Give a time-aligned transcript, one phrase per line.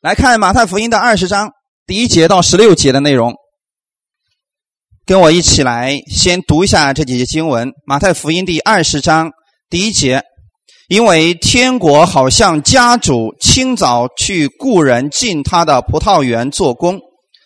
[0.00, 1.50] 来看马太福音的二十章
[1.84, 3.34] 第一节到十六节的内容，
[5.04, 7.72] 跟我一起来先读一下这几节经文。
[7.84, 9.32] 马太福音第二十章
[9.68, 10.22] 第一节，
[10.86, 17.00] 因为天国好像家主清早去雇人进他的葡萄园做工，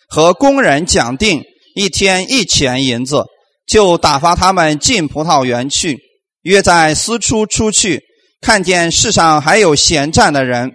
[0.07, 1.41] 和工人讲定
[1.73, 3.25] 一天一钱银子，
[3.65, 5.97] 就打发他们进葡萄园去，
[6.43, 7.99] 约在私处出去，
[8.41, 10.71] 看见世上还有闲站的人，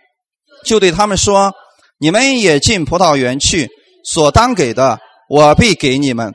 [0.64, 1.52] 就对他们说。
[2.00, 3.68] 你们也进葡萄园去，
[4.04, 6.32] 所当给的，我必给你们。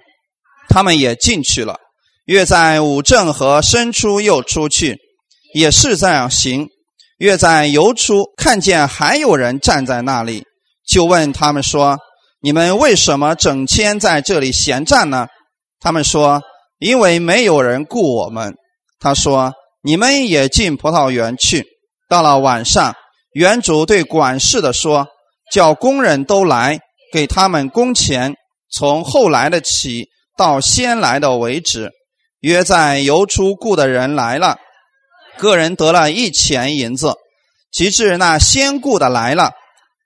[0.70, 1.78] 他们也进去了。
[2.26, 4.98] 约在五正和申出又出去，
[5.54, 6.68] 也是这样行。
[7.18, 10.44] 约在游出，看见还有人站在那里，
[10.86, 11.98] 就问他们说
[12.42, 15.28] ：“你们为什么整天在这里闲站呢？”
[15.80, 16.42] 他们说
[16.80, 18.56] ：“因为没有人雇我们。”
[19.00, 19.54] 他说
[19.84, 21.66] ：“你们也进葡萄园去。”
[22.09, 22.94] 到了晚上，
[23.34, 25.08] 园主对管事的说。
[25.54, 26.80] 叫工人都来，
[27.12, 28.34] 给他们工钱，
[28.72, 31.92] 从后来的起到先来的为止。
[32.40, 34.58] 约在游出雇的人来了，
[35.38, 37.14] 个人得了一钱银子。
[37.72, 39.52] 及至那先雇的来了，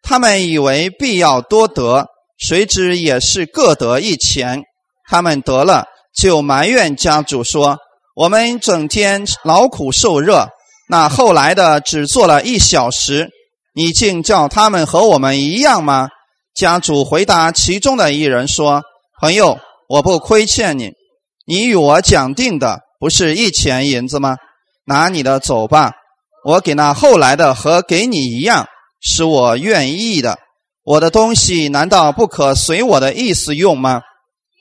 [0.01, 4.63] 他们以为必要多得，谁知也是各得一钱。
[5.09, 7.77] 他们得了，就埋怨家主说
[8.15, 10.49] ：“我们整天劳苦受热，
[10.89, 13.29] 那后来的只做了一小时。”
[13.77, 16.09] 你竟叫他们和我们一样吗？
[16.55, 18.81] 家主回答其中的一人说
[19.21, 20.93] ：“朋友，我不亏欠你，
[21.45, 24.37] 你与我讲定的不是一钱银子吗？
[24.87, 25.91] 拿你的走吧，
[26.43, 28.65] 我给那后来的和给你一样，
[28.99, 30.39] 是我愿意的。
[30.83, 34.01] 我的东西难道不可随我的意思用吗？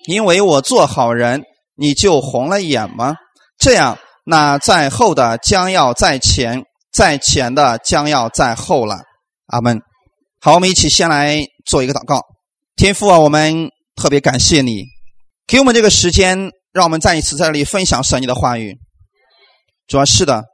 [0.07, 1.43] 因为我做好人，
[1.75, 3.15] 你就红了眼吗？
[3.59, 9.03] 这样，那在后的将要在前。”在前的将要在后了，
[9.47, 9.81] 阿门。
[10.41, 12.21] 好，我们一起先来做一个祷告。
[12.75, 14.85] 天父啊，我们特别感谢你，
[15.47, 18.77] 给我们这个时间，让我们再一次在这里分享神你的话语。
[19.87, 20.45] 主要是的，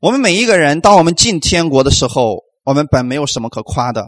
[0.00, 4.06] 我们每一个人，当我们进天国的时候，我们本没有什么可夸的，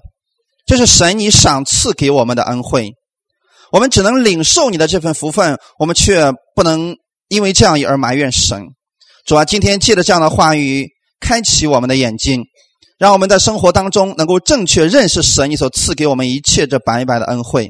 [0.67, 2.93] 这是神你赏赐给我们的恩惠，
[3.71, 6.97] 我们只能领受你的这份福分，我们却不能
[7.29, 8.67] 因为这样而埋怨神。
[9.27, 10.89] 主啊，今天借着这样的话语。
[11.25, 12.43] 开启我们的眼睛，
[13.03, 17.69] 让我们在生活当中能够正确认识神你所赐给我们一切这白白的恩惠。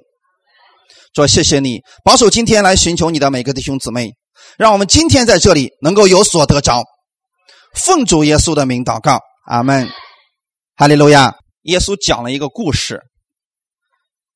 [1.14, 4.12] 说，谢谢你保守今天来寻求你的每个弟兄姊妹，
[4.58, 6.84] 让我们今天在这里能够有所得着。
[7.74, 9.88] 奉主耶稣的名祷告，阿门。
[10.76, 11.34] 哈利路亚。
[11.62, 13.00] 耶稣讲了一个故事，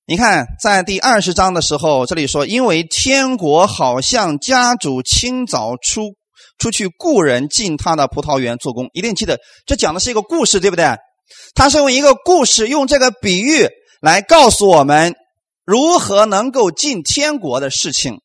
[0.06, 6.15] 你看在第二十章的时候，这里说，因为天国好像家主清早出。
[6.58, 10.86] 出去雇人进他的葡萄园做工，一定记得，这讲的是一个故事，对不对？
[11.54, 13.68] 他是用一个故事，用这个比喻
[14.00, 15.14] 来告诉我们
[15.64, 18.20] 如何能够进天国的事情。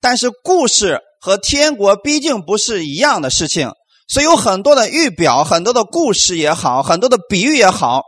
[0.00, 3.70] 但是故事和天国毕竟不是一样的事情，
[4.06, 8.02] 所以有很多的预表，很多的故事也好，很多的比喻也好，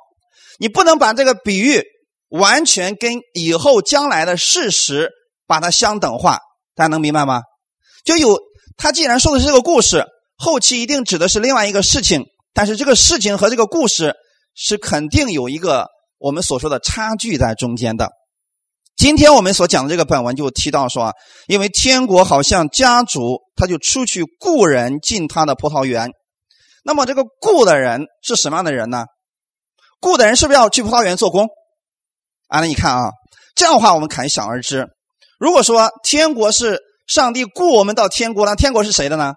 [0.58, 1.82] 你不能把这个比喻
[2.28, 5.10] 完全跟以后将来的事实
[5.46, 6.38] 把它相等化。
[6.74, 7.42] 大家能明白吗？
[8.04, 8.38] 就有。
[8.76, 10.04] 他既然说的是这个故事，
[10.36, 14.14] 后期一定指的是另外一个事情，但是这个事情和这个故事
[14.54, 15.88] 是肯定有一个
[16.18, 18.10] 我们所说的差距在中间的。
[18.94, 21.14] 今天我们所讲的这个本文就提到说，
[21.46, 26.10] 因为天国好像家主，他就出去雇人进他的葡萄园。
[26.84, 29.06] 那么这个雇的人是什么样的人呢？
[30.00, 31.46] 雇的人是不是要去葡萄园做工？
[32.48, 33.10] 啊，那你看啊，
[33.54, 34.86] 这样的话我们可想而知，
[35.38, 36.82] 如果说天国是。
[37.06, 39.34] 上帝雇我们到天国了，天国是谁的呢？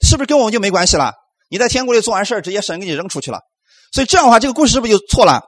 [0.00, 1.12] 是不是跟我们就没关系了？
[1.50, 3.40] 你在天国里做完事直接神给你扔出去了。
[3.92, 5.42] 所以这样的话，这个故事是不是就错了？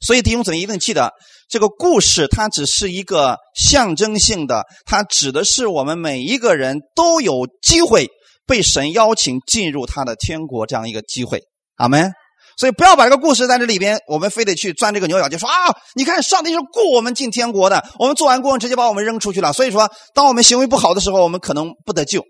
[0.00, 1.12] 所以弟兄姊妹一定记得，
[1.48, 8.08] 这个故事它只是一个象征性的，它指的是我们每一个人都有机会
[8.46, 11.42] 被神邀请进入他的天国这样一个机会。
[11.76, 12.12] 阿门。
[12.58, 15.54] 所以不要把这个故事在这里边，我们非得去钻这个牛角尖，说啊，
[15.94, 19.52] 你看上帝是雇我们进天国的，我们做完工直接把我们扔出去了。
[19.52, 22.24] 所以说，当我们行为不好的时候，我们可能不得救，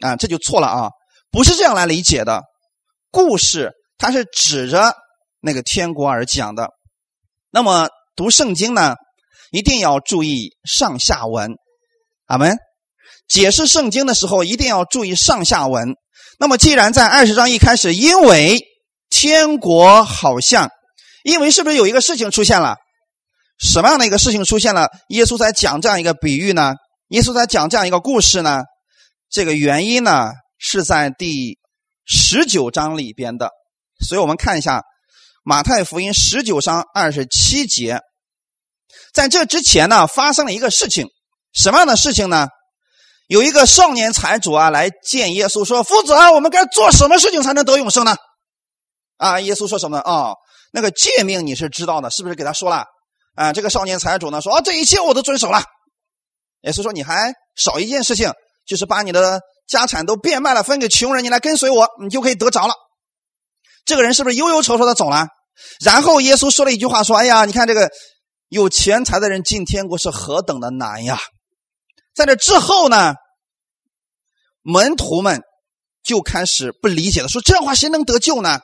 [0.00, 0.88] 啊，这就错了啊，
[1.30, 2.42] 不是这样来理解的。
[3.10, 4.94] 故事它是指着
[5.40, 6.70] 那个天国而讲的。
[7.50, 8.94] 那么读圣经呢，
[9.52, 11.52] 一定要注意上下文，
[12.26, 12.56] 阿门。
[13.28, 15.94] 解释圣经的时候一定要注意上下文。
[16.38, 18.60] 那么既然在二十章一开始，因为
[19.16, 20.68] 天国好像，
[21.22, 22.74] 因为是不是有一个事情出现了？
[23.60, 24.88] 什么样的一个事情出现了？
[25.10, 26.74] 耶稣在讲这样一个比喻呢？
[27.10, 28.64] 耶稣在讲这样一个故事呢？
[29.30, 31.58] 这个原因呢是在第
[32.04, 33.50] 十九章里边的。
[34.04, 34.82] 所以我们看一下，
[35.44, 38.00] 马太福音十九章二十七节。
[39.12, 41.06] 在这之前呢，发生了一个事情，
[41.52, 42.48] 什么样的事情呢？
[43.28, 48.16] 有一个少年财主啊，来见耶稣，说：“夫子啊，我们该做什么事情才能得永生呢？”
[49.16, 49.98] 啊，耶稣说什么？
[49.98, 50.36] 哦，
[50.72, 52.84] 那个诫命你是知道的，是不是给他说了？
[53.34, 55.62] 啊，这个少年财主呢说：“啊，这一切我都遵守了。”
[56.62, 58.32] 耶稣说：“你还少一件事情，
[58.66, 62.74] 就是把你的家产都变卖了，分给穷人，你来跟随我，你就可以得着了。”
[63.84, 65.26] 这个人是不是忧忧愁愁的走了？
[65.84, 67.90] 然后耶稣说了一句话，说：“哎呀，你看这个
[68.48, 71.18] 有钱财的人进天国是何等的难呀！”
[72.14, 73.14] 在这之后呢，
[74.62, 75.42] 门徒们
[76.02, 78.60] 就开始不理解了，说这话谁能得救呢？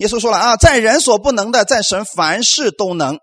[0.00, 3.18] 耶稣说了啊，在人所不能的，在神凡事都能。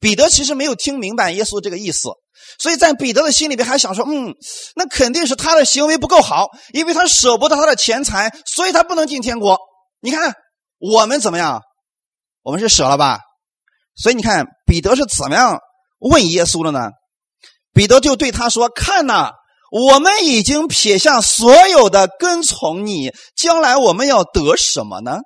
[0.00, 2.08] 彼得其实没有听明白耶稣这个意思，
[2.58, 4.34] 所以在彼得的心里边还想说，嗯，
[4.74, 9.58] 那肯定是他的行为不够好，因为他舍不得他的钱财，所以他不能进天国。
[10.00, 10.34] 你看
[10.78, 11.60] 我们怎么样？
[12.42, 13.20] 我们是舍了吧？
[13.96, 15.58] 所以你看彼得是怎么样
[15.98, 16.90] 问耶稣的呢？
[17.74, 19.32] 彼得就对他说：“看呐，
[19.70, 25.18] 我们已经撇下所有的跟从你，将来我们要得什么呢？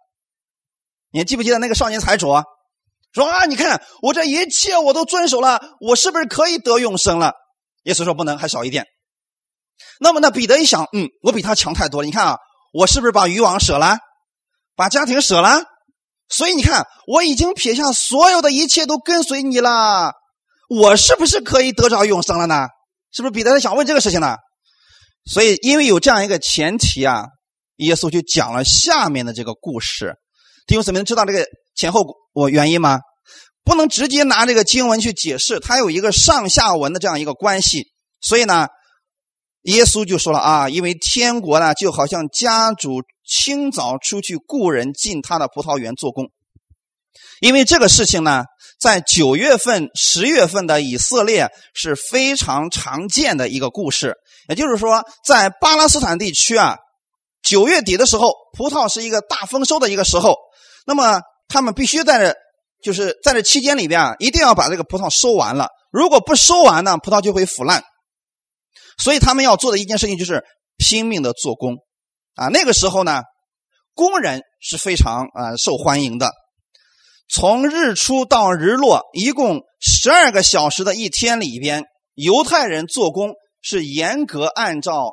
[1.12, 2.28] 你还记不记得那个少年财主
[3.12, 3.44] 说啊？
[3.46, 7.34] 你看我这一切我都遵守了，我是不是可以得永生了？
[7.84, 8.86] 耶稣说不能，还少一点。
[9.98, 10.30] 那么呢？
[10.30, 12.06] 彼得一想，嗯，我比他强太多了。
[12.06, 12.38] 你看啊，
[12.72, 13.98] 我是不是把渔网舍了，
[14.76, 15.64] 把家庭舍了？
[16.28, 20.12] 所以你看，我已经撇下所有的一切都跟随你了。”
[20.70, 22.68] 我是不是可以得着永生了呢？
[23.10, 24.36] 是不是彼得想问这个事情呢？
[25.24, 27.24] 所以，因为有这样一个前提啊，
[27.78, 30.14] 耶稣就讲了下面的这个故事。
[30.70, 31.44] 弟兄姊妹，知道这个
[31.74, 33.00] 前后我原因吗？
[33.64, 37.88] 不能直接拿这个经文去解释，它有一个上下文的这样一个关系。
[38.20, 38.68] 所以呢，
[39.62, 46.26] 耶稣就说了啊，因为天国呢，就好像家主清早出去雇人进他的葡萄园做工，
[47.40, 48.44] 因为这个事情呢。
[48.78, 54.14] 在九月份、十月份的以色列是非常常见的一个故事。
[54.48, 56.78] 也就是说，在巴勒斯坦地区啊，
[57.42, 60.36] 九月底的时候，葡萄是一个大丰收的一个时候。
[60.86, 62.36] 那么，他们必须在这，
[62.82, 65.68] 就是在这期间里边啊，一定要把这个葡萄收完了。
[65.90, 67.82] 如果不收完呢，葡萄就会腐烂。
[68.98, 70.44] 所以，他们要做的一件事情就是
[70.76, 71.76] 拼命的做工
[72.34, 72.48] 啊。
[72.48, 73.22] 那个时候呢，
[73.94, 76.32] 工人是非常啊受欢迎的。
[77.32, 81.84] 从日出到日落，一共十二个小时的一天里边，
[82.14, 85.12] 犹太人做工是严格按照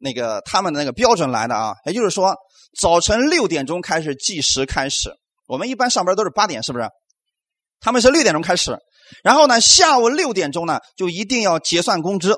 [0.00, 1.74] 那个他们的那个标准来的啊。
[1.84, 2.34] 也就是说，
[2.80, 5.12] 早晨六点钟开始计时开始，
[5.46, 6.88] 我们一般上班都是八点，是不是？
[7.80, 8.78] 他们是六点钟开始，
[9.22, 12.34] 然后呢，下午六点钟呢就一定要结算工资。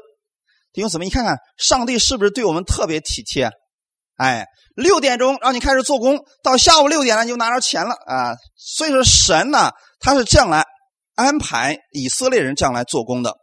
[0.72, 3.50] 弟兄姊妹，你看看上帝是不是对我们特别体贴？
[4.16, 4.46] 哎。
[4.74, 8.32] 六点钟让你开始做工，到下午六点了你就拿着钱了啊！
[8.56, 9.70] 所以说神呢，
[10.00, 10.64] 他是这样来
[11.14, 13.36] 安排以色列人这样来做工的。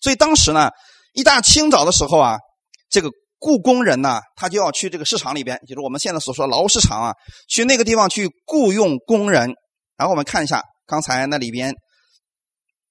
[0.00, 0.70] 所以当时呢，
[1.14, 2.36] 一大清早的时候啊，
[2.88, 3.10] 这个
[3.46, 7.14] 雇工人呢，他就要去这个市场里边，就是我们现在所说的劳务市场啊，
[7.48, 9.54] 去那个地方去雇佣工人。
[9.96, 11.76] 然后我们看一下刚才那里边，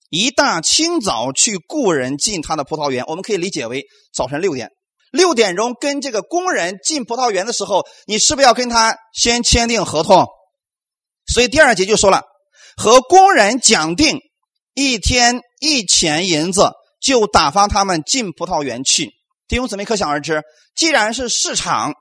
[0.10, 4.70] 一大清早去雇人进他的葡萄园，我们可以理解为早晨六点。
[5.12, 10.26] 六点钟跟这个工人进葡萄园的时候，你是不是要跟他先签订合同？
[11.28, 12.24] 所以第二节就说了，
[12.78, 14.20] 和工人讲定
[14.74, 19.12] 一天一钱银子，就打发他们进葡萄园去。
[19.48, 20.44] 弟兄姊妹可想而知，
[20.76, 21.94] 既然是市场，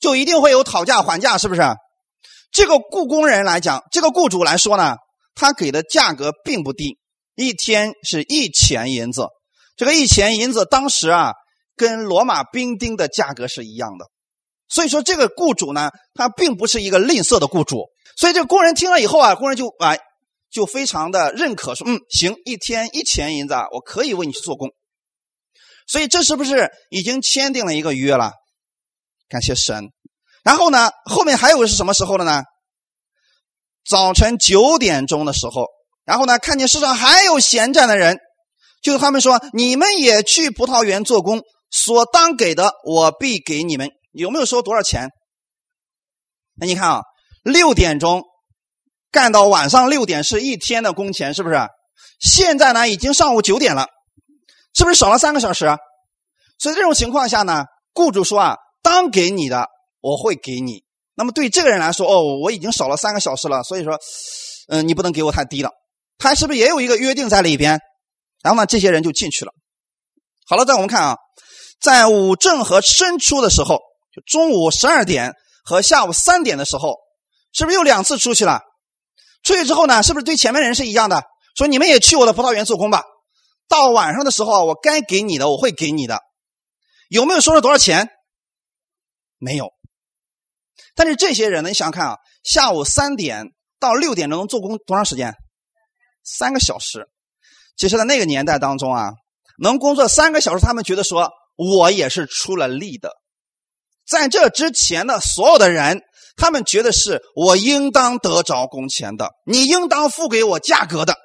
[0.00, 1.62] 就一定会有讨价还价，是不是？
[2.52, 4.96] 这个雇工人来讲，这个雇主来说呢，
[5.34, 6.98] 他给的价格并不低，
[7.34, 9.26] 一天是一钱银子。
[9.76, 11.32] 这个一钱银子当时啊。
[11.80, 14.06] 跟罗马兵丁的价格是一样的，
[14.68, 17.84] 所以说这个雇主呢，他并不是一个吝啬的雇主。
[18.16, 19.94] 所以这个工人听了以后啊，工人就啊，
[20.50, 24.70] 就非常的认可，说嗯，行，一天一钱银子，啊我可以为你去做工。
[25.88, 28.32] 所以这是不是已经签订了一个约了？
[29.28, 29.90] 感谢神。
[30.44, 32.44] 然后呢，后面还有是什么时候的呢？
[33.84, 35.66] 早晨九点钟的时候，
[36.04, 38.18] 然后呢，看见市场还有闲站的人，
[38.82, 41.42] 就是他们说，你们也去葡萄园做工。
[41.70, 43.90] 所当给的，我必给你们。
[44.12, 45.10] 有没有说多少钱？
[46.54, 47.02] 那你看啊，
[47.42, 48.22] 六点钟
[49.10, 51.56] 干到晚上六点是一天的工钱，是不是？
[52.20, 53.86] 现在呢，已经上午九点了，
[54.74, 55.66] 是不是少了三个小时？
[56.58, 59.68] 所以这种情况下呢，雇主说啊，当给你的
[60.00, 60.84] 我会给你。
[61.14, 63.98] 那么对这个人来说，哦，我已经少了三个小时了，所以说，
[64.68, 65.70] 嗯，你不能给我太低了。
[66.16, 67.80] 他是不是也有一个约定在里边？
[68.42, 69.52] 然后呢，这些人就进去了。
[70.46, 71.16] 好了，再我们看啊。
[71.80, 73.78] 在午正和申出的时候，
[74.12, 75.34] 就中午十二点
[75.64, 76.96] 和下午三点的时候，
[77.52, 78.60] 是不是又两次出去了？
[79.44, 81.22] 出去之后呢，是不是对前面人是一样的？
[81.56, 83.04] 说你们也去我的葡萄园做工吧。
[83.68, 86.20] 到晚上的时候，我该给你的我会给你的。
[87.08, 88.08] 有没有说了多少钱？
[89.38, 89.70] 没有。
[90.94, 93.46] 但是这些人呢，你想想看啊，下午三点
[93.78, 95.34] 到六点钟做工多长时间？
[96.24, 97.08] 三个小时。
[97.76, 99.12] 其实，在那个年代当中啊，
[99.62, 103.12] 能工作三个小时，他们觉得说我也是出了力的。
[104.06, 106.00] 在这之前的所有的人，
[106.36, 111.16] 他们觉得是我应当得着工钱的，你应当付给我价格的。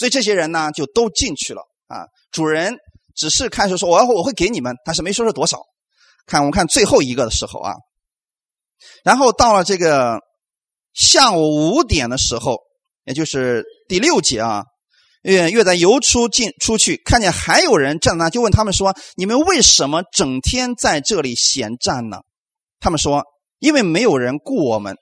[0.00, 2.06] 所以这些人呢，就都进去了啊。
[2.32, 2.74] 主人
[3.14, 5.60] 只是开始说我要我会给你们，但是没说是多少。
[6.24, 7.74] 看我们看最后一个的时候啊，
[9.04, 10.20] 然后到了这个
[10.94, 12.56] 下午五点的时候，
[13.04, 14.64] 也就是第六节啊。
[15.20, 22.20] 约约在游出进出去，看见还有人站那，就问他们说：“你们为什么整天在这里闲站呢？”
[22.80, 23.22] 他们说
[23.60, 24.96] ：“因为没有人雇我们。”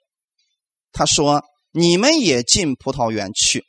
[0.91, 3.63] 他说：“你们也进葡萄园去。”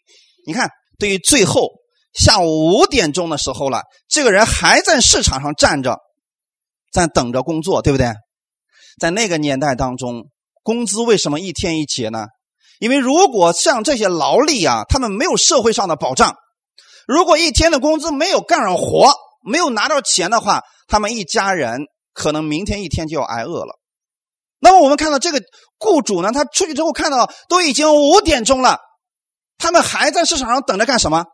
[0.47, 1.69] 你看，对于最后
[2.13, 5.97] 下午五点钟的时候了，这个人还在市场上站着，
[6.91, 8.13] 在等着工作，对不对？
[8.99, 10.25] 在那个年代当中，
[10.61, 12.27] 工资为什么一天一结呢？
[12.79, 16.35] 因为如果像这些劳力啊，他们没有社会上的保障，
[17.07, 19.13] 如果一天的工资没有干上活，
[19.43, 21.81] 没有拿到钱的话，他们一家人
[22.13, 23.79] 可能明天一天就要挨饿了。
[24.59, 25.41] 那么我们看到这个
[25.77, 28.79] 雇主呢，他出去之后看到都已经五点钟了，
[29.59, 31.25] 他们还在市场上等着干什么？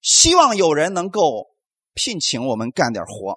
[0.00, 1.46] 希望有人能够
[1.94, 3.34] 聘请我们干点活，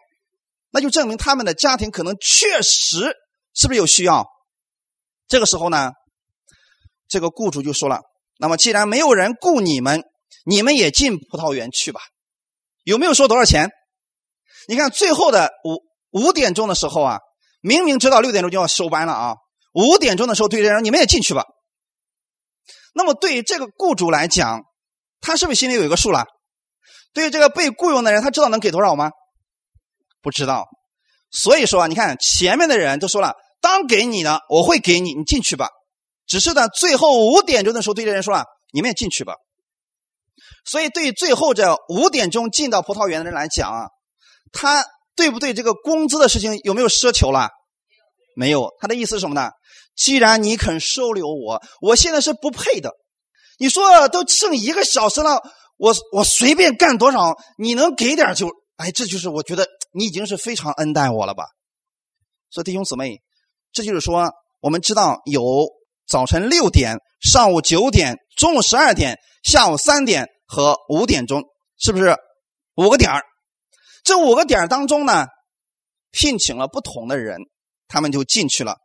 [0.70, 3.18] 那就证明他们的家庭可能确实
[3.56, 4.28] 是不是有需要。
[5.28, 5.92] 这个时候呢？
[7.10, 8.00] 这个雇主就说了
[8.40, 10.04] ：“那么既然没有人雇你们，
[10.46, 12.02] 你们也进葡萄园去吧。
[12.84, 13.70] 有没有说多少钱？
[14.68, 17.20] 你看最后的五五点钟的时候啊，
[17.62, 19.36] 明明知道六点钟就要收班了啊，
[19.74, 21.46] 五点钟的时候对人：你们也进去吧。
[22.94, 24.62] 那么对于这个雇主来讲，
[25.20, 26.26] 他是不是心里有一个数了？
[27.14, 29.12] 对于这个被雇佣的人，他知道能给多少吗？
[30.22, 30.66] 不知道。
[31.32, 35.68] 所以说啊，你看前面的人都说了，当给你的，我会给你，你进去吧。”
[36.26, 39.36] 只是呢，最后五点钟的时候，对这人说：“了，你们也进去吧。”
[40.66, 43.88] 所以，对最后这五点钟进到葡萄园的人来讲啊，
[44.54, 44.86] 他
[45.16, 47.50] 对不对这个工资的事情有没有奢求了？
[48.36, 48.70] 没有。
[48.80, 49.52] 他的意思是什么呢？
[49.96, 52.92] 既然你肯收留我，我现在是不配的。
[53.58, 55.42] 你说都剩一个小时了，
[55.78, 61.46] 我我随便干多少，你能给点就哎，这就是我觉得你已经是非常恩待我了吧。
[62.50, 63.22] 所以弟兄姊妹，
[63.72, 64.32] 这就是说，
[64.62, 65.42] 我们知道有。
[66.06, 71.42] 早晨六点、上午九点、中午十二点、下午三点和五点钟，
[71.80, 72.18] 是不是
[72.76, 73.24] 五个点儿？
[74.04, 75.28] 这五个点儿当中呢，
[76.12, 77.40] 聘请了不同的人，
[77.88, 78.76] 他们就进去了。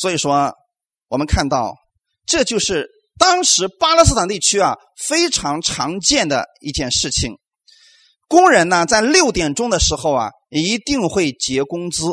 [0.00, 0.54] 所以说，
[1.08, 1.74] 我们看到，
[2.24, 2.88] 这就是
[3.18, 7.34] 当时巴勒斯坦地区啊非常常见的一件事情。
[8.26, 12.06] 工人呢，在六点钟的时候啊，一定会结工资。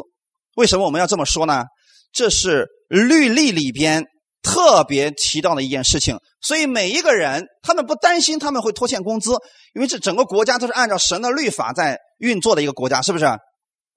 [0.55, 1.63] 为什么我们要这么说呢？
[2.11, 4.03] 这是律例里边。
[4.43, 9.31] 特别提到的一件事情，所以每一个人他们不担心他们会拖欠工资，
[9.73, 13.25] 因为这整个国家都是按照神的律法在运作的一个国家，是不是？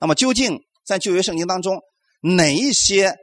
[0.00, 1.78] 那么究竟在旧约圣经当中
[2.20, 3.14] 哪一些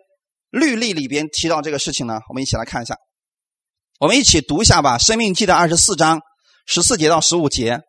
[0.50, 2.20] 律例里边提到这个事情呢？
[2.30, 2.96] 我们一起来看一下，
[4.00, 6.22] 我们一起读一下吧，《生命记》的二十四章
[6.66, 7.82] 十四节到十五节：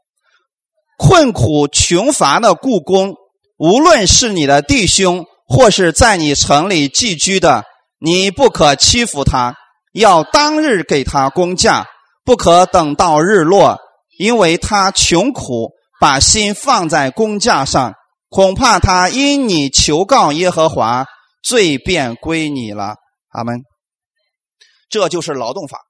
[0.97, 3.15] 困苦穷乏的故宫，
[3.59, 7.65] 无论是你的弟兄，或是在你城里寄居的。
[8.01, 9.57] 你不可欺负他，
[9.93, 11.85] 要当日给他工价，
[12.25, 13.77] 不可等到日落，
[14.19, 17.95] 因为他穷苦，把心放在工价上，
[18.29, 21.07] 恐怕他因你求告耶和华，
[21.43, 22.97] 罪便归你了。
[23.29, 23.61] 阿门。
[24.89, 25.81] 这就是劳动法。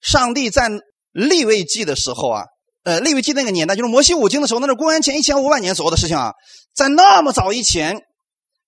[0.00, 0.70] 上帝在
[1.12, 2.44] 立位记的时候啊，
[2.84, 6.32] 呃，立位记那个年代，就是摩西五经的时候，那是公元前一千五百年左右的事情啊，
[6.74, 8.00] 在那么早以前。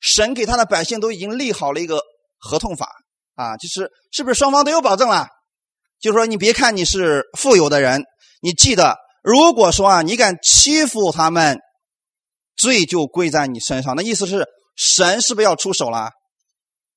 [0.05, 2.01] 神给他的百姓都已经立好了一个
[2.37, 2.89] 合同法
[3.37, 5.29] 啊，就是是不是双方都有保证了？
[6.01, 8.03] 就是说，你别看你是富有的人，
[8.41, 11.61] 你记得，如果说啊，你敢欺负他们，
[12.57, 13.95] 罪就归在你身上。
[13.95, 14.45] 那意思是，
[14.77, 16.11] 神是不是要出手了？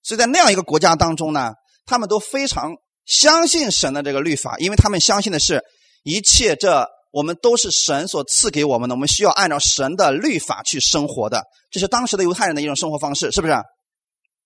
[0.03, 1.51] 所以在那样一个国家当中呢，
[1.85, 2.71] 他们都非常
[3.05, 5.63] 相信神的这个律法，因为他们相信的是
[6.03, 6.87] 一切这。
[7.11, 13.55] 我们都是神所赐给我们的，我们需要按照神的律法去生活的，这是当时的犹太人的一种生活方式，是不是？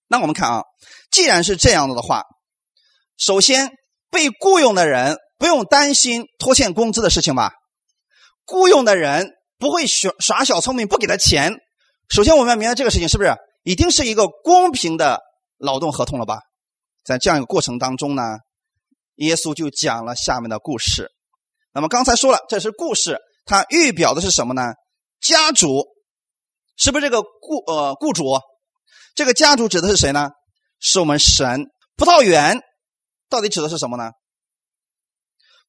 [0.06, 0.62] 那我们看啊，
[1.10, 2.22] 既然是这样子的话，
[3.18, 3.72] 首先
[4.08, 7.50] 被雇佣的人不用担心拖欠工资的事情吧？
[8.46, 11.56] 雇佣的人不会耍耍小聪明不给他钱。
[12.10, 15.20] 首先我们要明白这个事情是不是已经是一个公平的
[15.58, 16.40] 劳动合同了吧？
[17.04, 18.22] 在这样一个过程当中呢，
[19.16, 21.08] 耶稣就讲了下面的故事。
[21.72, 24.72] 那么刚才说了，这是故事，它预表的是什么呢？
[25.20, 25.86] 家主，
[26.76, 28.24] 是不是这个雇呃雇主？
[29.14, 30.30] 这个家主指的是谁呢？
[30.80, 31.66] 是我们神。
[31.96, 32.60] 葡萄园
[33.28, 34.10] 到底指的是什么呢？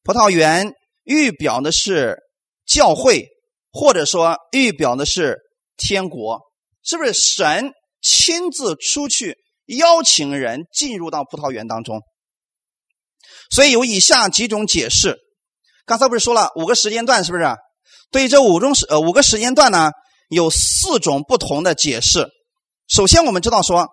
[0.01, 2.17] 葡萄园预表的是
[2.65, 3.27] 教会，
[3.71, 5.38] 或者说预表的是
[5.82, 6.40] 天国，
[6.84, 12.02] 是不是神亲自出去邀请人进入到葡萄园当中？
[13.50, 15.18] 所以有以下几种解释。
[15.86, 17.44] 刚才不是说了五个时间段，是不是？
[18.12, 19.92] 对于这五种时呃五个时间段呢，
[20.30, 22.30] 有四种不同的解释。
[22.88, 23.88] 首先，我们知道说，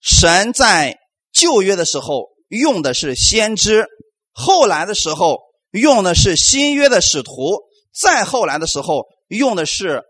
[0.00, 0.98] 神在
[1.32, 3.86] 旧约的时候用的是先知，
[4.32, 7.60] 后来的时候用的是新约的使徒，
[7.92, 10.02] 再后来的时候用的是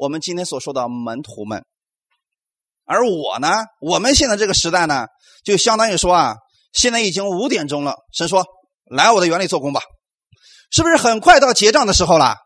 [0.00, 1.62] 我们今天所说的门徒们。
[2.86, 3.50] 而我呢，
[3.82, 5.08] 我们现在这个时代呢，
[5.44, 6.36] 就相当于说啊，
[6.72, 8.46] 现在已经五点钟了，神说
[8.86, 9.82] 来我的园里做工吧。
[10.70, 12.36] 是不是很快到结账的时候了？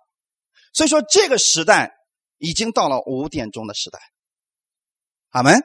[0.72, 1.92] 所以说这个时代
[2.38, 4.00] 已经到了五点钟的时代。
[5.30, 5.62] 阿门。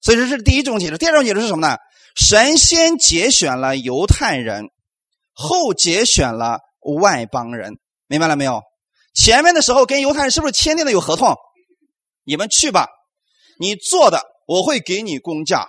[0.00, 0.98] 所以说这是第一种解释。
[0.98, 1.76] 第二种解释是什么呢？
[2.16, 4.64] 神先节选了犹太人，
[5.34, 6.58] 后节选了
[7.00, 7.78] 外邦人。
[8.08, 8.60] 明白了没有？
[9.14, 11.34] 前面的时候跟犹太人是不是签订的有合同？
[12.24, 12.88] 你们去吧，
[13.58, 15.68] 你做的我会给你工价。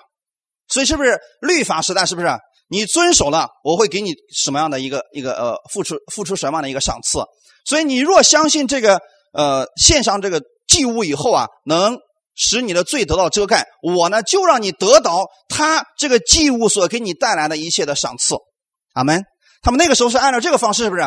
[0.67, 2.05] 所以是不是律法时代？
[2.05, 2.27] 是不是？
[2.67, 7.19] 你遵守了，我会给你什么样的一个一个呃付出付出什么样的一个赏赐？
[7.63, 8.99] 所以你若相信这个
[9.33, 11.99] 呃献上这个祭物以后啊，能
[12.33, 18.35] 使你的罪得到遮盖，我呢就让你得到他这个祭物所给你带来的一切的赏赐。
[18.93, 19.23] 阿门。
[19.61, 21.03] 他们那个时候是按照这个方式，是不是？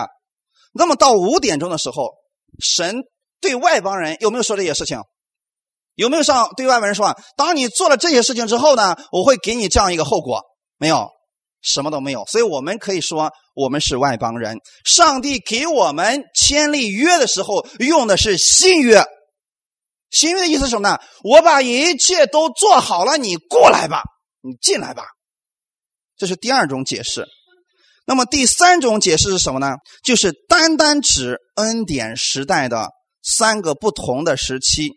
[0.72, 2.12] 那么到五点钟的时候，
[2.58, 2.96] 神
[3.40, 5.00] 对外邦人有没有说这些事情？
[5.94, 7.16] 有没有上对外邦人说啊？
[7.36, 10.42] 当你做了这些事情之后呢，我会给你这样一个后果？
[10.76, 11.08] 没有。
[11.60, 14.58] 什么都没有，所以我们可以说我们是外邦人。
[14.84, 19.04] 上帝给我们签立约的时候用的是新约。
[20.08, 21.00] 新约的意思是什么呢？
[21.24, 24.04] 我把一切都做好了，你过来吧，
[24.40, 25.02] 你进来吧。
[26.16, 27.26] 这是第二种解释。
[28.08, 29.74] 那么第三种解释是什么呢？
[30.02, 32.88] 就是单单指恩典时代的
[33.22, 34.92] 三个不同的时期：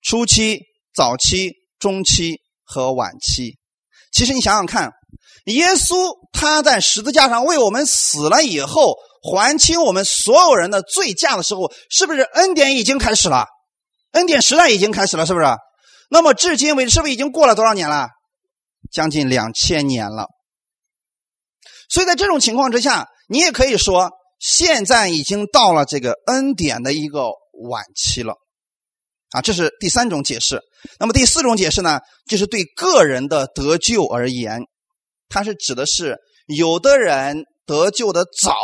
[0.00, 0.60] 初期、
[0.94, 3.58] 早期、中期和晚期。
[4.10, 4.92] 其实你想想看。
[5.44, 13.46] 耶稣他在十字架上为我们死了以后，还清我们所有人的罪价的时候，是不是恩典已经开始了？
[14.12, 15.46] 恩典时代已经开始了，是不是？
[16.10, 18.08] 那么至今为止，是不是已经过了多少年了？
[18.90, 20.26] 将近两千年了。
[21.88, 27.30] 所以在这种情况之下，你也可以说，现在已经到了这个恩典的一个
[27.68, 28.34] 晚期了。
[29.30, 30.62] 啊，这是第三种解释。
[30.98, 34.62] 那么第四种解释呢，就是对个人的得救而言。
[35.28, 38.54] 它是指的是有的人得救的早，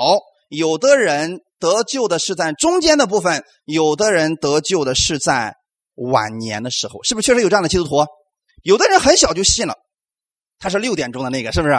[0.48, 5.54] 有的人得救的是在中间的部分，有的人得救的是在
[5.96, 8.06] 晚年的时候，是不是确实有这样的基督徒？
[8.62, 9.74] 有的人很小就信了，
[10.58, 11.74] 他是六点钟的那个，是不是？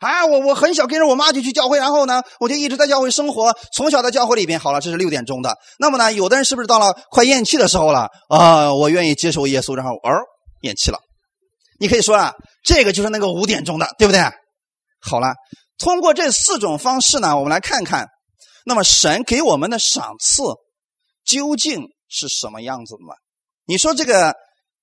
[0.00, 4.58] 啊，我我很小跟着我妈就去教会，然后呢，我就一直在教会生活，从小在教会里边。
[4.60, 5.56] 好了，这是六点钟的。
[5.78, 8.08] 那么呢，有的人是不是到了快咽气的时候了？
[8.28, 10.10] 啊，我愿意接受耶稣，然后哦，
[10.62, 10.98] 咽气了。
[11.78, 14.20] 你可以说啊，这个就是那个五点钟的，对不对？
[15.00, 15.34] 好了，
[15.78, 18.08] 通过这四种方式呢，我们来看看，
[18.64, 20.42] 那么神给我们的赏赐
[21.24, 23.14] 究竟是什么样子的呢？
[23.66, 24.34] 你说这个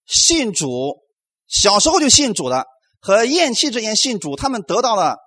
[0.05, 0.97] 信主，
[1.47, 2.65] 小时候就信主的
[3.01, 5.17] 和厌弃之前信主，他们得到的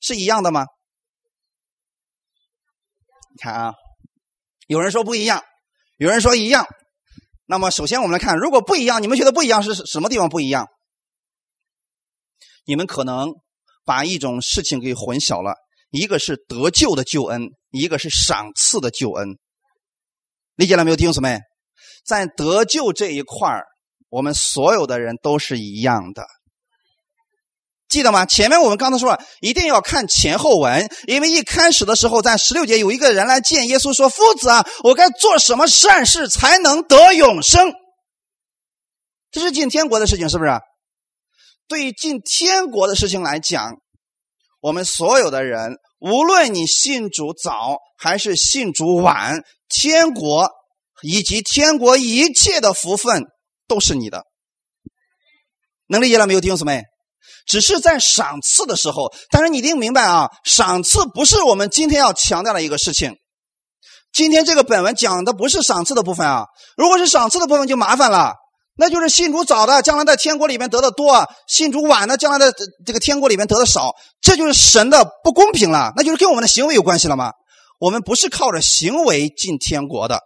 [0.00, 0.66] 是一样的吗？
[3.34, 3.74] 你看啊，
[4.66, 5.42] 有人说不一样，
[5.96, 6.66] 有人说一样。
[7.46, 10.68] 那么首先我们来看，如果不一样，你们觉得不一样是什么地方不一样？
[12.64, 13.32] 你们可能
[13.84, 15.56] 把一种事情给混淆了，
[15.90, 19.38] 一个是得救的救恩，一个是赏赐的救恩。
[20.54, 21.40] 理解了没有，弟兄姊妹？
[22.04, 23.62] 在得救这一块
[24.10, 26.26] 我们所有的人都是一样的，
[27.92, 28.24] 记得吗？
[28.24, 37.70] 前面我们刚才说了，一定要看前后文，因为一开始的时候，在十六节有一个人来见耶稣，说：“夫子啊，我该做什么善事才能得永生？”
[39.30, 40.50] 这是进天国的事情，是不是？
[41.68, 43.74] 对于进天国的事情来讲，
[44.62, 50.48] 我们所有的人，无论你信主早还是信主晚，天国
[51.02, 53.24] 以及天国一切的福分
[53.68, 54.24] 都是你的。
[55.88, 56.84] 能理解了没有，弟兄姊妹？
[57.46, 63.16] 只是在赏赐的时候，但是你一定明白啊，赏赐不是我们今天要强调的一个事情。
[64.12, 68.34] 今天这个本文讲的不是赏赐的部分啊，如果是赏赐的部分就麻烦了。
[68.74, 72.50] 那就是信主早的，将来在天国里面得的多；信主晚的，将来的
[72.86, 73.90] 这个天国里面得的少。
[74.22, 77.32] 这就是神的不公平了，那就是跟我们的行为有关系了吗？
[77.78, 80.20] 我们不是靠着行为进天国的，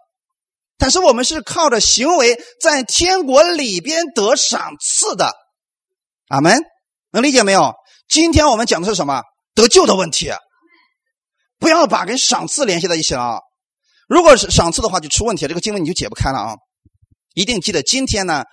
[0.77, 5.33] 但是我们是靠着行为在天国里边得赏赐的。
[6.29, 6.57] 阿门，
[7.17, 7.73] 能理解没有？
[8.07, 9.23] 今天我们讲的是什么？
[9.55, 10.31] 得救的问题。
[11.57, 13.39] 不要把跟赏赐联系在一起了啊！
[14.07, 16.53] 如果是赏赐的话，就出问题，这个经文你就解不开了啊！
[17.33, 18.43] 一定记得，今天呢，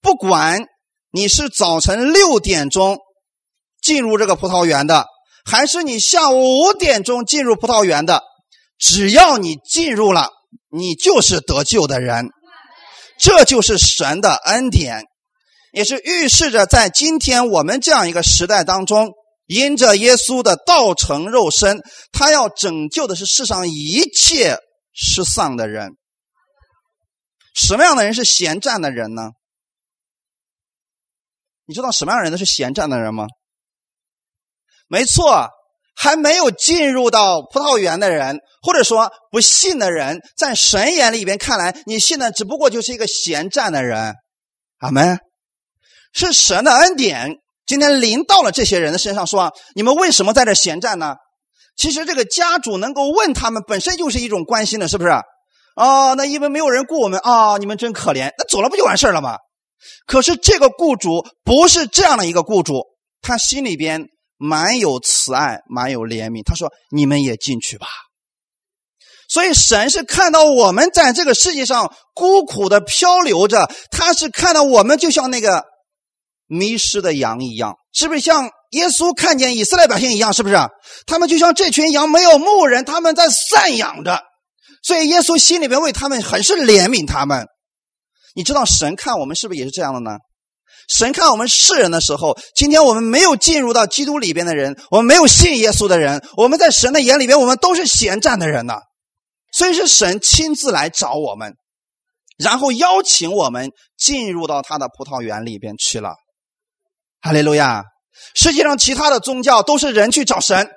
[0.00, 0.66] 不管
[1.10, 2.98] 你是早晨六点钟
[3.82, 5.06] 进入这个葡萄园的，
[5.44, 8.22] 还是你下午五点钟进入葡萄园的，
[8.78, 10.28] 只要你进入了，
[10.70, 12.28] 你就是得救的人。
[13.18, 15.02] 这就是神的恩典，
[15.72, 19.10] 也是预示着在今天我们这样一个时代当中。
[19.46, 24.56] 因着耶稣的道成肉身，他要拯救的是世上一切
[24.94, 25.90] 失丧的人。
[27.54, 29.32] 什么样的人是闲站的人呢？
[31.66, 33.26] 你知道什么样的人都是闲站的人吗？
[34.86, 35.48] 没错，
[35.94, 44.14] 还没有进入到葡萄园的人，或者说不信的人，在神眼里边看来，你信的只不过就是一个闲站的人。
[44.78, 45.18] 阿门。
[46.12, 47.38] 是神的恩典。
[47.64, 51.14] 今天临到了这些人的身上，说：“你们为什么在这闲站呢？”
[51.78, 55.10] 其实这个家主能够问他们，本身就是一种关心的，是不是？
[55.76, 58.30] 哦，那因为没有人雇我们啊，你们真可怜。
[58.36, 59.36] 那走了不就完事了吗？
[60.06, 62.82] 可是这个雇主不是这样的一个雇主，
[63.22, 66.42] 他心里边满有慈爱，满有怜悯。
[66.44, 67.86] 他说：“你们也进去吧。”
[69.30, 75.71] 所以神是看到我们在这个世界上孤苦的漂流着，他是看到我们就像那个。
[76.52, 80.34] 迷失的羊一样，是不是像耶稣看见以色列百姓一样？
[80.34, 80.56] 是不是？
[81.06, 84.20] 他们就像这群羊，没有牧人，他们在散养着，
[84.82, 87.46] 所以耶稣心里边为他们很是怜悯他们。
[88.34, 90.18] 你知道神看我们是不是也是这样的呢？
[90.88, 98.74] 神看我们世人的时候，今天我们没有进入到基督里边的人，我们没有信耶稣的人，我们在神的眼里边，我们都是闲站的人呢。
[99.52, 101.54] 所以是神亲自来找我们，
[102.36, 106.14] 然后邀请我们进入到他的葡萄园里边去了。
[107.22, 107.84] 哈利路亚！
[108.34, 110.68] 世界上其他的宗教都是人去找神，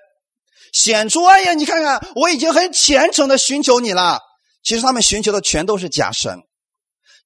[0.74, 4.20] 显出哎呀，你看看，我已经很虔诚的寻求你了。
[4.64, 6.38] 其实他们寻求的全都是假神，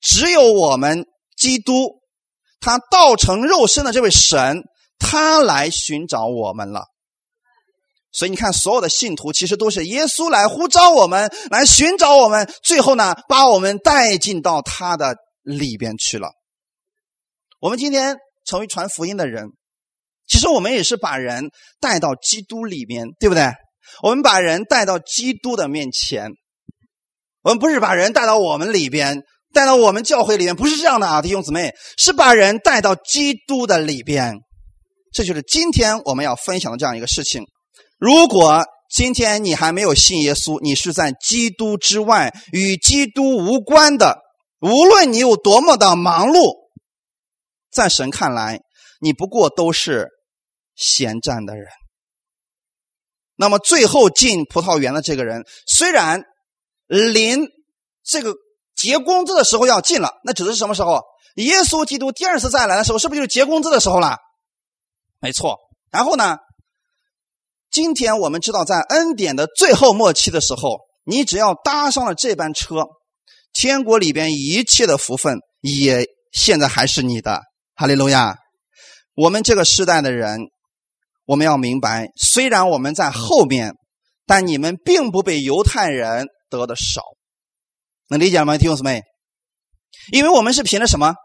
[0.02, 1.06] 只有我们
[1.38, 2.02] 基督，
[2.62, 4.64] 他道成肉身的这位神，
[5.00, 6.86] 他来寻找我们了。
[8.12, 16.32] 所以你看，所有的信徒其实都是耶稣来呼召我们，来寻找我们，最后呢，把我们带进到他的里边去了。
[17.60, 18.18] 我们今天。
[18.50, 19.50] 成为传福音的人，
[20.26, 23.52] 其实我们也是把人带到基督里面，对不对？
[24.02, 26.32] 我们把人带到基督的面前，
[27.44, 29.22] 我们不是把人带到我们里边，
[29.54, 34.34] 带到我们教会里面，不是这样的啊，弟兄姊妹，是把人带到基督的里边。
[35.14, 37.44] 这就是今天我们要分享的这样一个事情。
[38.00, 44.18] 如果今天你还没有信耶稣，你是在基督之外，与基督无关的，
[44.62, 46.59] 无论你有多么的忙碌。
[47.72, 48.60] 在神看来，
[49.00, 50.08] 你不过都是
[50.76, 51.68] 闲站的人。
[53.36, 56.24] 那么最后进葡萄园的这个人，虽然
[56.88, 57.48] 临
[58.04, 58.36] 这个
[58.76, 61.02] 结工资的时候要进了，那指的是什么时候？
[61.36, 64.18] 耶稣基督第二次再来的时候，是不是就是结工资的时候了？
[65.20, 65.58] 没错。
[65.92, 66.38] 然后呢？
[67.72, 72.88] 今天我们知道，在恩典的最后末期的时候，你只要搭上了这班车，
[73.54, 77.44] 天国里边一切的福分也现在还是你的。
[77.80, 78.36] 哈利路亚！
[79.16, 80.38] 我们这个时代的人，
[81.24, 83.72] 我们要明白，虽然我们在后面，
[84.26, 87.02] 但你们并不比犹太人得的少，
[88.10, 89.04] 能理解吗，弟兄姊妹？
[90.12, 91.16] 因为我们是凭着什么？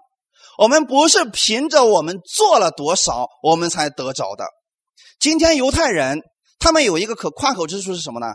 [0.56, 4.44] 我们不是凭着我们做了多少，我们才得着的。
[5.18, 6.20] 今天犹太人
[6.60, 8.28] 他们有一个可夸口之处是什么呢？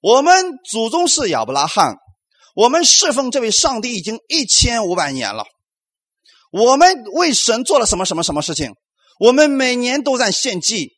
[0.00, 0.34] 我们
[0.68, 1.94] 祖宗是亚伯拉罕，
[2.56, 5.44] 我们侍奉这位上帝已经一千五百年了。
[6.52, 8.72] 我们为神做了什么什么什么事情？
[9.18, 10.90] 我们每年都在献祭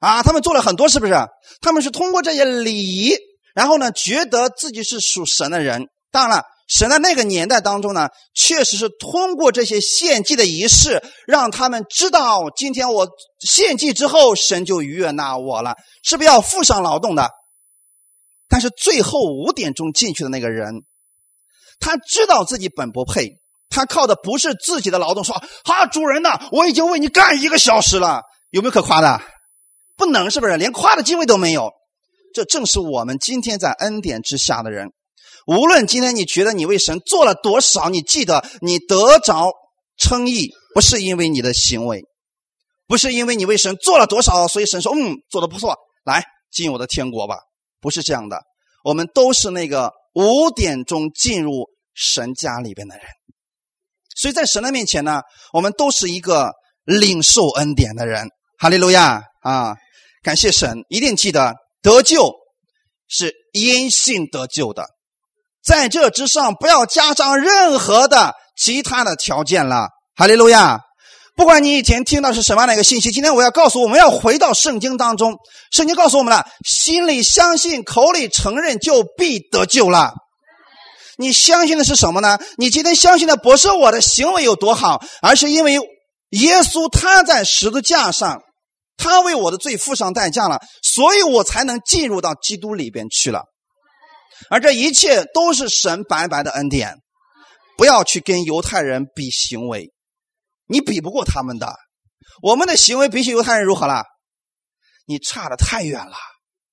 [0.00, 0.22] 啊！
[0.22, 1.14] 他们做了很多，是不是？
[1.60, 3.14] 他们是通过这些礼仪，
[3.54, 5.86] 然后呢，觉得自己是属神的人。
[6.10, 13.08] 当然了，神在那个年代当中呢，确实是通过这些献祭的仪式，让他们知道，今天我
[13.40, 17.30] 献祭之后，神就悦纳我了，是不是要付上劳动的？
[18.48, 20.82] 但是最后五点钟进去的那个人，
[21.78, 23.38] 他知道自己本不配。
[23.68, 29.20] 他靠的不是自己的劳动，说：“哈，主人呐，我已经为你干一个小时了，有没有可夸的？
[29.96, 30.56] 不能，是不是？
[30.56, 31.72] 连夸的机会都没有。
[32.34, 34.88] 这正是我们今天在恩典之下的人。
[35.46, 39.50] 无论今天你觉得你为神做了多少，你记得你得着
[39.96, 42.04] 称义不是因为你的行为，
[42.86, 47.38] 不是因为你为神做了多少，所以神说嗯做的不错，来进我的天国吧，
[47.80, 48.42] 不是这样的。
[48.84, 53.04] 我们都是那个五点钟进入神家里边的人，
[54.20, 56.50] 所以在神的面前呢，我们都是一个
[56.84, 58.28] 领受恩典的人。
[58.58, 59.76] 哈利路亚啊！
[60.24, 62.34] 感谢神，一定记得得救
[63.08, 64.84] 是因信得救的，
[65.64, 69.88] 在这之上不要加上任何的其他的条件了。
[70.16, 70.80] 哈利路亚！
[71.36, 75.36] 不管你以前听到是什么样的一个信息，今天我要告诉我们要回到圣经当中。
[75.70, 80.12] 圣经告诉我们了，心里相信，口里承认，就必得救了。
[81.18, 82.38] 你相信的是什么呢？
[82.56, 85.74] 你今天相信的不是我的行为有多好，而是因为
[86.30, 88.42] 耶稣他在十字架上。
[89.00, 93.44] 他为我的罪付上代价了，所以我才能进入到基督里边去了。
[94.50, 96.96] 而这一切都是神白白的恩典，
[97.76, 99.92] 不要去跟犹太人比行为，
[100.66, 101.76] 你比不过他们的。
[102.42, 104.02] 我们的行为比起犹太人如何了？
[105.06, 106.16] 你差的太远了，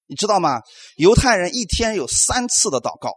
[0.08, 0.62] 你知道吗？
[0.96, 3.12] 犹太人一天有三次的祷告，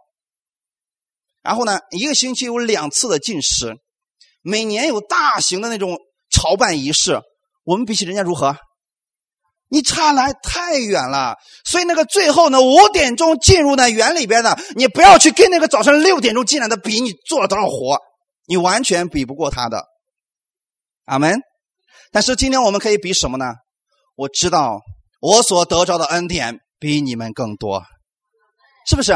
[1.49, 3.73] 然后呢，一个星期有两次的进食，
[4.43, 5.97] 每年有大型的那种
[6.29, 7.19] 朝拜仪式。
[7.63, 8.55] 我们比起人家如何？
[9.67, 17.97] 你差来太远了，所以那个最后呢，五点钟进入那园里边的，你不要去跟那个早上六点钟进来的比，你做了多少活，
[18.45, 19.85] 你完全比不过他的。
[21.05, 21.39] 阿门。
[22.11, 23.55] 但是今天我们可以比什么呢？
[24.15, 24.81] 我知道
[25.19, 27.81] 我所得着的恩典比你们更多，
[28.87, 29.13] 是不是？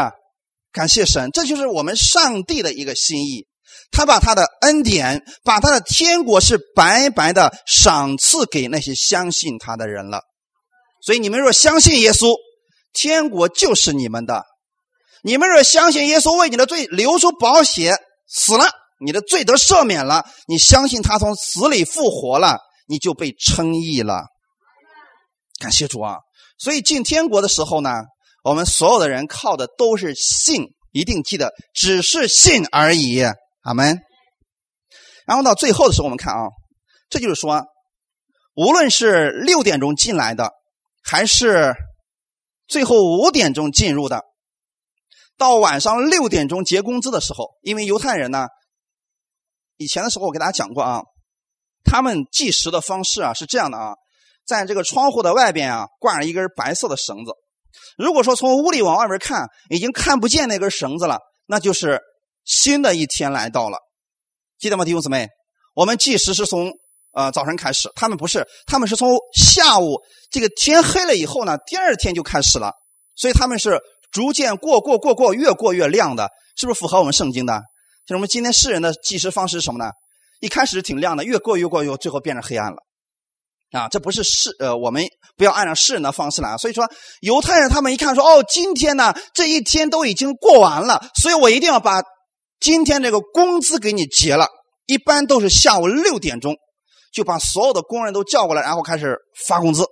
[0.74, 3.46] 感谢神，这就是我们上帝的一个心意，
[3.92, 10.24] 他把他的恩典，把他的天国是白白的赏赐给那些相信他的人了。
[11.06, 12.36] 所以你们若相信耶稣，
[12.92, 14.42] 天国就是你们的；
[15.24, 17.96] 你们若相信耶稣为你的罪流出宝血，
[18.28, 18.66] 死了，
[19.00, 22.58] 你的罪得赦免了；你相信他从死里复活了，
[22.88, 24.24] 你就被称义了。
[25.60, 26.18] 感谢主啊！
[26.58, 27.92] 所以进天国的时候呢，
[28.44, 33.24] 我们所有的人靠的都是信，一定记得只是信而已。
[33.64, 34.00] 阿门。
[35.26, 36.50] 然后到最后的时候，我们看啊，
[37.10, 37.66] 这就是说，
[38.54, 40.52] 无论是六点钟进来的。
[41.06, 41.74] 还是
[42.66, 44.24] 最后五点钟进入的，
[45.38, 48.48] 到晚上六点钟结工资的时候，因为犹太人呢，
[49.76, 51.02] 以前的时候我给大家讲过啊，
[51.84, 53.96] 他们计时的方式啊是这样的啊，
[54.46, 57.34] 在这个窗户的外边啊挂着一根白色的绳子，
[57.98, 62.02] 如果说从屋里往外面看已经看不见那根绳子了，那就是
[62.46, 63.78] 新的一天来到了，
[64.60, 65.28] 记得吗，弟兄姊妹？
[65.76, 66.72] 我们计时是从。
[67.16, 70.02] 呃，早晨开始，他们不是，他们是从下午
[70.32, 72.74] 这个天黑了以后呢，第二天就开始了，
[73.16, 73.80] 所以他们是
[74.12, 76.28] 逐渐过过过过，越过越亮的，
[76.58, 77.62] 是不是符合我们圣经的？
[78.08, 79.92] 就是我们今天世人的计时方式是什么呢？
[80.40, 82.78] 一开始挺亮的，越过越过越，最后变成黑暗了，
[83.74, 85.04] 啊，这不是世呃，我们
[85.36, 86.56] 不要按照世人的方式来。
[86.58, 92.02] 所以说，犹太人他们一看说，哦，今天呢这一天都已经过完了，所以我一定要把
[92.60, 94.48] 今天这个工资给你结了，
[94.86, 96.56] 一般都是下午六点钟。
[97.14, 99.16] 就把所有的工人都叫过来，然后开始
[99.48, 99.86] 发工资。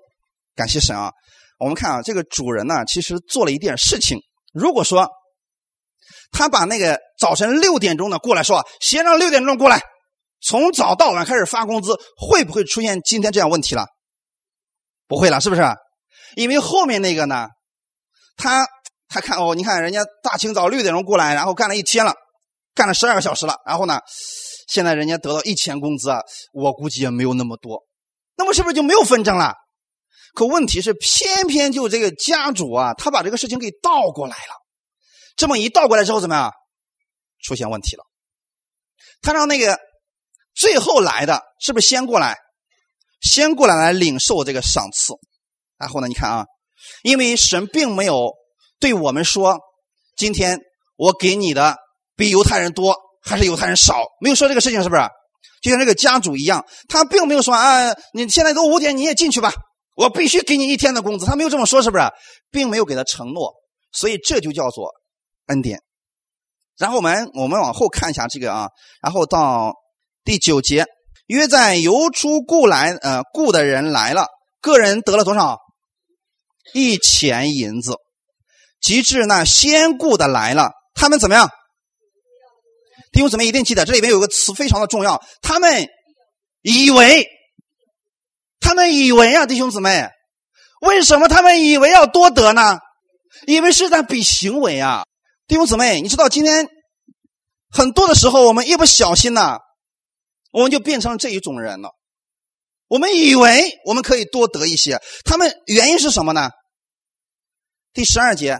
[0.55, 1.11] 感谢神啊！
[1.59, 4.17] 我们看啊，这个主人呢，其实做了一件事情。
[4.55, 5.07] 如果说
[6.31, 9.83] 他把那个早晨六点钟的过来说，先让六点钟过来，
[10.41, 13.85] 从早到晚开始发工资，会不会出现今天这样问题了？
[15.07, 15.61] 不会了，是不是？
[16.35, 17.47] 因为后面那个呢，
[18.35, 18.65] 他
[19.07, 22.13] 他看哦，你看人家大清早六点钟过来，然后干了一天了，
[22.73, 23.99] 干了十二个小时了，然后呢？
[24.67, 26.21] 现在人家得到一千工资啊，
[26.53, 27.83] 我估计也没有那么多，
[28.37, 29.53] 那么是不是就没有纷争了？
[30.33, 34.53] 可问题是，偏偏就这个家主啊，他把这个事情给倒过来了。
[35.35, 36.53] 这么一倒过来之后，怎么样？
[37.43, 38.03] 出现问题了。
[39.21, 39.77] 他让那个
[40.55, 42.37] 最后来的是不是先过来？
[43.21, 45.13] 先过来来领受这个赏赐。
[45.77, 46.45] 然后呢，你看啊，
[47.03, 48.31] 因为神并没有
[48.79, 49.59] 对我们说，
[50.15, 50.59] 今天
[50.95, 51.77] 我给你的
[52.15, 52.95] 比犹太人多。
[53.23, 55.01] 还是犹太人少，没有说这个事情，是不是？
[55.61, 59.53] 就像这个家主一样，他并没有说啊，你现在都五点，你也进去吧，
[59.95, 62.09] 我必须给你一天的工资，他没有这么说，是不是？
[62.49, 63.53] 并没有给他承诺，
[63.91, 64.89] 所以这就叫做
[65.49, 65.83] 恩典。
[66.79, 68.69] 然后我们我们往后看一下这个啊，
[69.03, 69.71] 然后到
[70.23, 70.85] 第九节，
[71.27, 74.27] 约在由出故来呃故的人来了，
[74.61, 75.59] 个人得了多少？
[76.73, 77.95] 一钱银子。
[78.79, 81.49] 及至那先故的来了，他们怎么样？
[83.11, 85.21] 弟兄姊妹一定记得，这里边有个词非常的重要。
[85.41, 85.87] 他们
[86.63, 87.27] 以为，
[88.59, 90.07] 他们以为啊，弟兄姊妹，
[90.81, 92.79] 为什么他们以为要多得呢？
[93.45, 95.03] 因为是在比行为啊，
[95.47, 96.67] 弟兄姊妹，你知道今天
[97.69, 99.59] 很多的时候，我们一不小心呐，
[100.51, 101.89] 我们就变成这一种人了。
[102.87, 106.51] 我们以为我们可以多得一些，他们原因是什么呢？
[107.93, 108.59] 第十二节。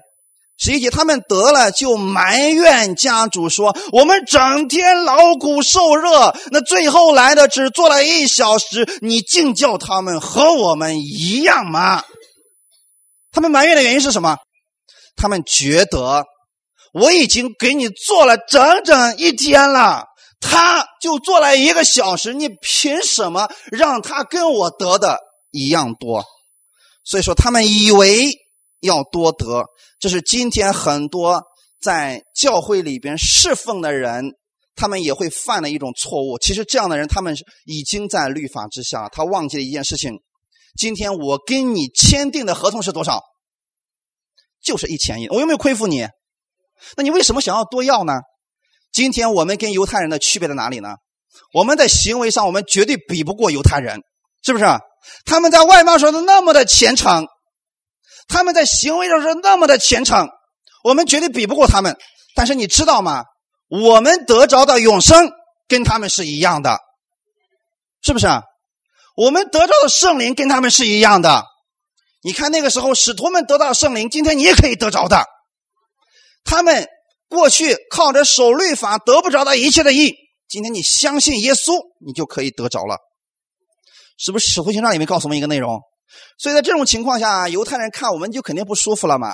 [0.64, 12.04] 十一节，他们得了就埋怨家主说：“我们整天劳苦受热，那最后来的只做了一小时，你竟叫他们和我们一样吗？”
[13.34, 14.38] 他们埋怨的原因是什么？
[15.16, 16.26] 他们觉得
[16.94, 20.06] 我已经给你做了整整一天了，
[20.42, 25.20] 他就做了一个小时，你凭什么让他跟我得的
[25.52, 26.26] 一样多？
[27.06, 28.32] 所以说，他们以为
[28.82, 29.66] 要多得。
[30.00, 31.44] 这是今天很多
[31.80, 34.32] 在教会里边侍奉的人，
[34.76, 36.40] 他们也会犯的一种错误。
[36.40, 40.20] 其实这样的人，他们已经在律法之下，他忘记了一件事情：
[40.76, 43.22] 今天我跟你签订的合同是多少？
[44.64, 45.28] 就是一千亿。
[45.30, 46.08] 我有没有亏负你？
[46.98, 48.14] 那你为什么想要多要呢？
[48.92, 50.96] 今天我们跟犹太人的区别在哪里呢？
[51.54, 54.02] 我们在行为上，我们绝对比不过犹太人，
[54.44, 54.66] 是不是？
[55.26, 57.28] 他们在外貌上是那么的虔诚。
[58.28, 60.30] 他们在行为上是那么的虔诚，
[60.84, 61.98] 我们绝对比不过他们。
[62.36, 63.26] 但是你知道吗？
[63.70, 65.32] 我们得着的永生
[65.68, 66.80] 跟他们是一样的，
[68.02, 68.28] 是不是？
[69.16, 71.46] 我们得着的圣灵跟他们是一样的。
[72.22, 75.26] 你看那个时候使徒们得到圣灵，今天你也可以得着的。
[76.46, 76.88] 他们
[77.32, 80.14] 过去靠着守律法得不着的一切的义，
[80.50, 81.72] 今天你相信耶稣，
[82.06, 82.98] 你就可以得着了。
[84.18, 85.80] 是不是使徒行传里面告诉我们一个内容？
[86.38, 89.34] 所以在这种情况下，犹太人看我们就肯定不舒服了嘛。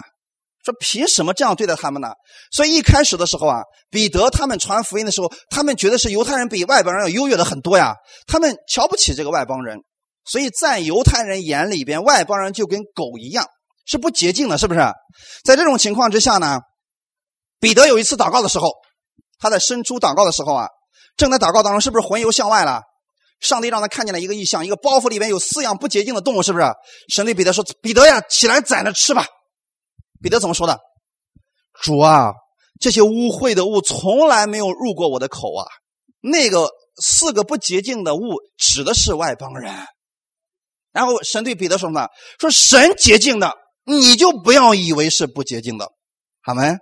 [0.63, 2.09] 说凭什么这样对待他们呢？
[2.51, 7.95] 所以一开始的时候啊，彼得他们传福音的时候，他们觉得是犹太人比外邦人要优越的很多呀。
[8.27, 9.79] 他们瞧不起这个外邦人，
[10.25, 13.47] 所以在犹太人眼里边，外邦人就跟狗一样，
[13.85, 14.81] 是不洁净的，是不是？
[15.43, 16.59] 在这种情况之下呢，
[17.59, 18.71] 彼得有一次祷告的时候，
[19.39, 20.67] 他在伸出祷告的时候啊，
[21.15, 22.81] 正在祷告当中，是不是魂游向外了？
[23.39, 26.65] 上帝让他看见了一个异象，一个包袱里面有四样不洁净的动物，是不是？
[27.09, 29.27] 神对彼得说：“彼得呀，起来宰了吃吧。”
[30.21, 30.79] 彼得怎么说的？
[31.83, 32.33] 主啊，
[32.79, 35.67] 这些污秽的物从来没有入过我的口啊。
[36.19, 36.67] 那个
[36.99, 38.21] 四个不洁净的物
[38.57, 39.71] 指的是外邦人。
[40.91, 42.07] 然后神对彼得说什么？
[42.39, 43.53] 说神洁净的，
[43.85, 45.91] 你就不要以为是不洁净的。
[46.41, 46.75] 好没？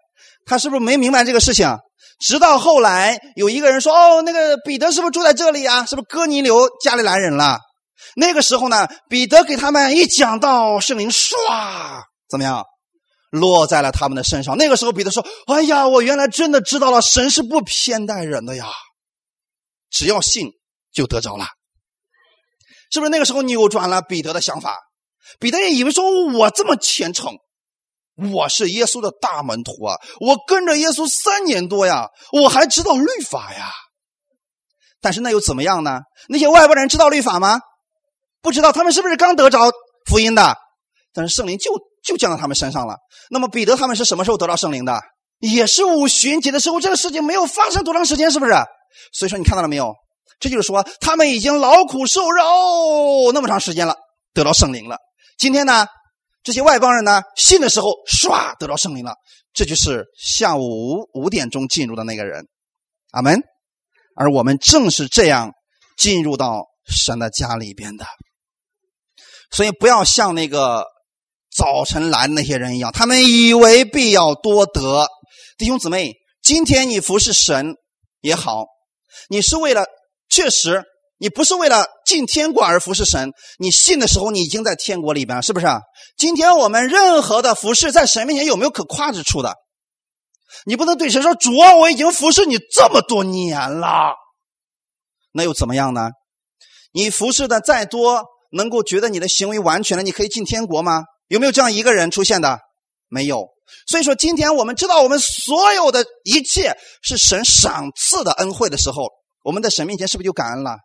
[0.45, 1.77] 他是不是没明白这个事情？
[2.19, 5.85] 直到后来，有一个人说：“哦，那个彼得是不是住在这里呀？
[5.85, 7.59] 是不是哥尼流加利兰人了？”
[8.15, 11.33] 那个时候呢，彼得给他们一讲到圣灵，唰，
[12.29, 12.63] 怎么样，
[13.31, 14.55] 落在了他们的身上。
[14.55, 18.67] 那个时候，彼得说：“哎呀，我原来真的知道了，神是不偏待人的呀，
[19.89, 20.51] 只要信
[20.93, 21.45] 就得着了。”
[22.93, 24.79] 是不是那个时候扭转了彼得的想法？
[25.37, 27.33] 彼得也以为说：“我这么虔诚。”
[28.15, 29.95] 我是耶稣的大门徒啊！
[30.21, 33.71] 我跟着耶稣三年多呀，我还知道律法呀。
[35.01, 35.99] 但是那又怎么样呢？
[36.29, 37.59] 那些外国人知道律法吗？
[38.41, 39.69] 不知道，他们是不是刚得着
[40.05, 40.55] 福音的？
[41.13, 41.71] 但是圣灵就
[42.03, 42.95] 就降到他们身上了。
[43.29, 45.01] 那么彼得他们是什么时候得到圣灵的？
[45.39, 46.79] 也是五旬节的时候。
[46.79, 48.53] 这个事情没有发生多长时间，是不是？
[49.11, 49.93] 所以说你看到了没有？
[50.39, 53.97] 这就是说他们已经劳苦受肉那么长时间了，
[54.33, 54.97] 得到圣灵了。
[55.37, 55.85] 今天呢？
[56.45, 59.15] 这些外邦人呢，信的时候唰得到圣灵了，
[59.51, 62.45] 这就是下午五五点钟进入的那个人，
[63.09, 63.41] 阿门。
[64.15, 65.51] 而我们正是这样
[65.97, 68.05] 进入到神的家里边的，
[69.49, 70.85] 所以不要像那个
[71.51, 75.07] 早晨来的那些人一样，他们以为必要多得。
[75.57, 77.73] 弟兄姊妹，今天你服侍神
[78.21, 78.65] 也好，
[79.29, 79.85] 你是为了
[80.29, 80.83] 确实。
[81.17, 85.67] 你不是为了进天国而服侍神，你信的时候，你已经在天国里边，是不是？
[86.17, 89.53] 今天我们任何的服侍，在神面前有没有可夸之处的？
[90.65, 94.13] 你不能对神说：“主啊，我已经服侍你这么多年了。”
[95.33, 96.09] 那又怎么样呢？
[96.93, 101.03] 你服侍的再多，能够觉得你的行为完全了，你可以进天国吗？
[101.27, 102.59] 有没有这样一个人出现的？
[103.09, 103.47] 没有。
[103.87, 109.09] 所以说，今天我们知道我们所有的一切是神赏赐的恩惠的时候，
[109.43, 110.77] 我们在神面前是不是就感恩了？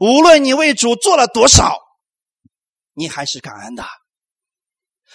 [0.00, 1.76] 无论你为主做了多少，
[2.94, 3.84] 你还是感恩的。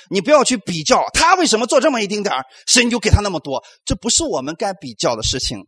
[0.09, 5.67] 你不要去比较他为什么做这么一丁点儿，神就给他那么多，这不是我们该比较的事情。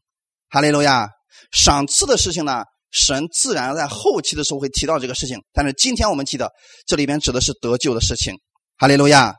[0.50, 1.10] 哈利路亚，
[1.52, 5.38] 赏赐的事情呢，神自然在后期的时候会提到这个事情。
[5.52, 6.52] 但是今天我们记得，
[6.88, 8.36] 这里边指的是得救的事情。
[8.78, 9.36] 哈利路亚，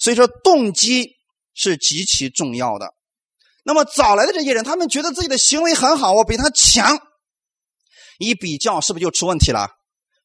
[0.00, 1.10] 所以说动机
[1.54, 2.92] 是极其重要的。
[3.64, 6.98] 那么早来的这些人，他们觉得自己的行为很好，我比他强。
[8.22, 9.68] 一比较是不是就出问题了？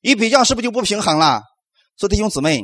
[0.01, 1.41] 一比较是不是就不平衡了？
[1.97, 2.63] 所以弟兄姊妹，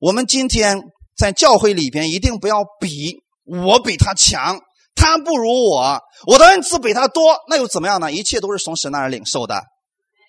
[0.00, 0.80] 我们今天
[1.16, 4.60] 在教会里边一定不要比，我比他强，
[4.94, 8.12] 他不如我，我的恩赐比他多，那又怎么样呢？
[8.12, 9.62] 一切都是从神那儿领受的，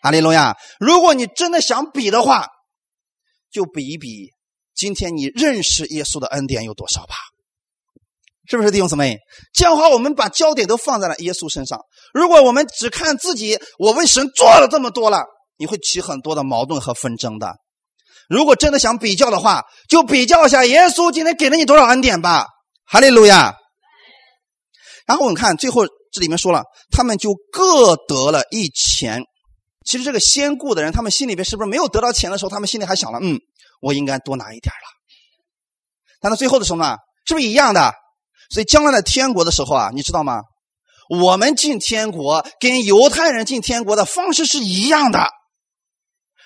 [0.03, 0.55] 哈利路亚！
[0.79, 2.47] 如果你真的想比的话，
[3.51, 4.29] 就比一比
[4.75, 7.15] 今天你认识耶稣的恩典有多少吧，
[8.47, 9.17] 是不是弟兄姊妹？
[9.53, 11.79] 这样的话，我们把焦点都放在了耶稣身上。
[12.13, 15.25] 如果我们只看自己，我为神做了这么多了，
[15.57, 17.55] 你会起很多的矛盾和纷争的。
[18.29, 22.47] 如果真的想比较的话，就比较一下耶稣今天给了你多少恩典吧。
[22.85, 23.55] 哈利路亚。
[25.05, 29.21] 然后我们看最后这里面说了，他们就各得了一钱。
[29.85, 33.39] 其实这个先顾的人，他们心里边是不是没有得到钱的时候，他们心里还想了，嗯，
[33.81, 34.87] 我应该多拿一点了。
[36.19, 36.95] 但到最后的时候呢，
[37.27, 37.93] 是不是一样的？
[38.49, 40.41] 所以将来的天国的时候啊，你知道吗？
[41.09, 45.27] 我们进天国跟犹太人进天国的方式是一样的。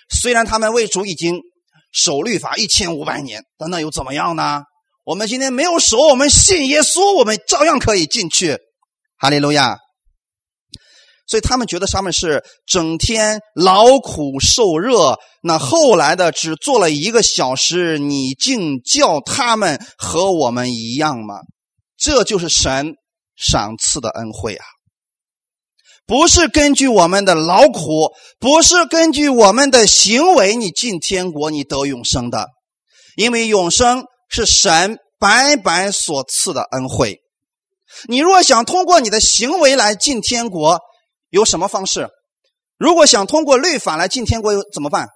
[0.10, 1.40] 虽然他们为主已经
[1.92, 4.64] 守律法一千五百年，但那又怎么样呢？
[5.06, 8.58] 我们今天没有守，我们信耶稣，我们照样可以进去。
[9.18, 9.78] 哈利路亚。
[11.26, 21.36] 所以他们觉得他们是整天劳苦受热，那后来的只做了一个小时，你竟叫他们和我们一样吗？
[22.00, 22.96] 这就是神
[23.36, 24.66] 赏赐的恩惠啊！
[26.06, 32.48] 不是根据我们的劳苦，不是根据我们的行为，你进天国，你得永生的，
[33.16, 37.20] 因为永生是神白白所赐的恩惠。
[38.08, 40.80] 你若想通过你的行为来进天国，
[41.30, 42.10] 有什么方式？
[42.78, 45.10] 如果想通过律法来进天国，怎么办？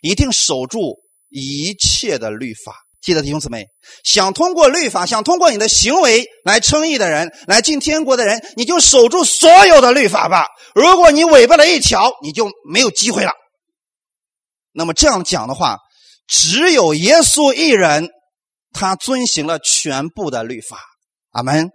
[0.00, 0.96] 一定守住
[1.28, 2.74] 一切的律法。
[3.02, 3.66] 记得弟兄姊妹，
[4.04, 10.46] 想通过律法，想通过你的行为来称义的人，来进天国的人，你就守住所有的律法吧。
[10.74, 13.32] 如果你违背了一条，你就没有机会了。
[14.72, 15.78] 那么这样讲的话，
[16.28, 18.08] 只有耶稣一人，
[18.72, 20.78] 他遵行了全部的律法。
[21.32, 21.70] 阿门。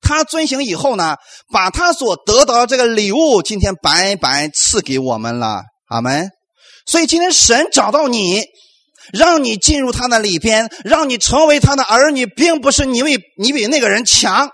[0.00, 1.16] 他遵行以后呢，
[1.52, 6.30] 把他所得到的这个礼物，今天白白赐给我们了，阿门。
[6.86, 8.44] 所以今天神找到你，
[9.12, 14.50] 让你进入他的里边，让你成为他的儿女，并不是你为你比那个人强，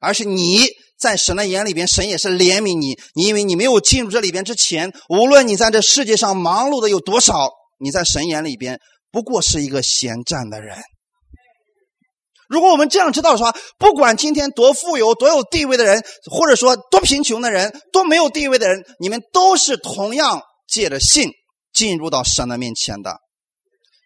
[0.00, 0.66] 而是你
[0.98, 2.98] 在神的眼里边，神也是怜悯你。
[3.14, 8.78] 你因为你没有进入这里边之前，无论你在这世界上忙碌的有多少，你在神眼里边
[9.10, 10.78] 不过是一个闲站的人。
[12.48, 21.30] 如果我们这样知道的话，不管今天多富有、多有地位的人，或者说多贫穷的人、多没有地位的人，你们都是同样借着信
[21.72, 23.21] 进入到神的面前的。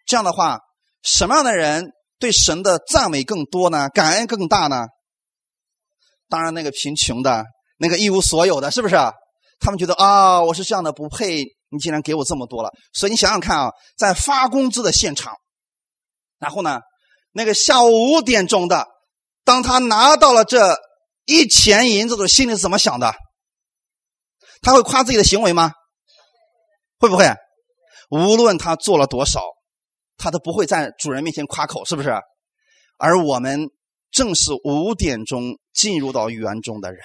[0.07, 0.59] 这样的话，
[1.03, 3.89] 什么样的人对神的赞美更多呢？
[3.89, 4.87] 感恩更大呢？
[6.29, 7.43] 当然，那个贫穷的、
[7.77, 8.95] 那个一无所有的，是不是？
[9.59, 12.71] 他们觉得啊，我是这样的，不配，你竟然给我这么多了。
[12.93, 15.35] 所以你想想看啊，在发工资的现场，
[16.39, 16.79] 然后呢？
[17.33, 18.87] 那个下午五点钟的，
[19.43, 20.75] 当他拿到了这
[21.25, 23.13] 一钱银子的心里是怎么想的？
[24.61, 25.71] 他会夸自己的行为吗？
[26.97, 27.31] 会不会？
[28.09, 29.41] 无论他做了多少，
[30.17, 32.11] 他都不会在主人面前夸口，是不是？
[32.97, 33.69] 而我们
[34.11, 36.99] 正是五点钟进入到园中的人，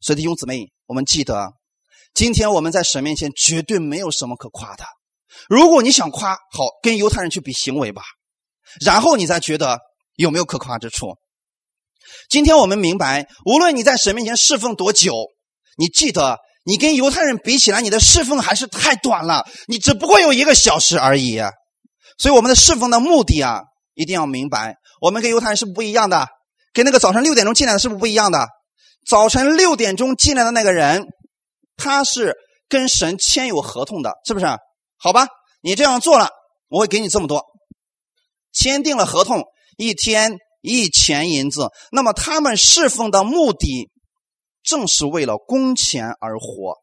[0.00, 1.52] 所以弟兄姊妹，我们记得，
[2.14, 4.84] 今天我们在神面前绝对没有什么可夸的。
[5.48, 8.02] 如果你想夸，好，跟犹太人去比行为吧。
[8.84, 9.80] 然后你再觉得
[10.14, 11.16] 有没有可夸之处？
[12.28, 15.12] 今天我们明白，无论你在神面前侍奉多久，
[15.76, 19.44] 你记得你跟犹太人比起来，你的侍奉还是太短了。
[19.66, 21.40] 你只不过有一个小时而已。
[22.20, 23.62] 所以我们的侍奉的目的啊，
[23.94, 26.28] 一定要明白，我们跟犹太人是不一样的，
[26.74, 28.46] 跟那个早晨六点钟进来的是不是不一样的？
[29.08, 31.06] 早晨六点钟进来的那个人，
[31.78, 32.36] 他是
[32.68, 34.44] 跟神签有合同的，是不是？
[34.98, 35.28] 好吧，
[35.62, 36.28] 你这样做了，
[36.68, 37.42] 我会给你这么多。
[38.52, 39.42] 签订了合同，
[39.78, 41.70] 一天一钱银子。
[41.90, 43.88] 那么他们侍奉的目的，
[44.62, 46.76] 正是为了工钱而活。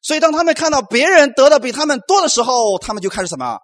[0.00, 3.58] 所以当他们看到别人得的比他们多的时候，他们就开始什么？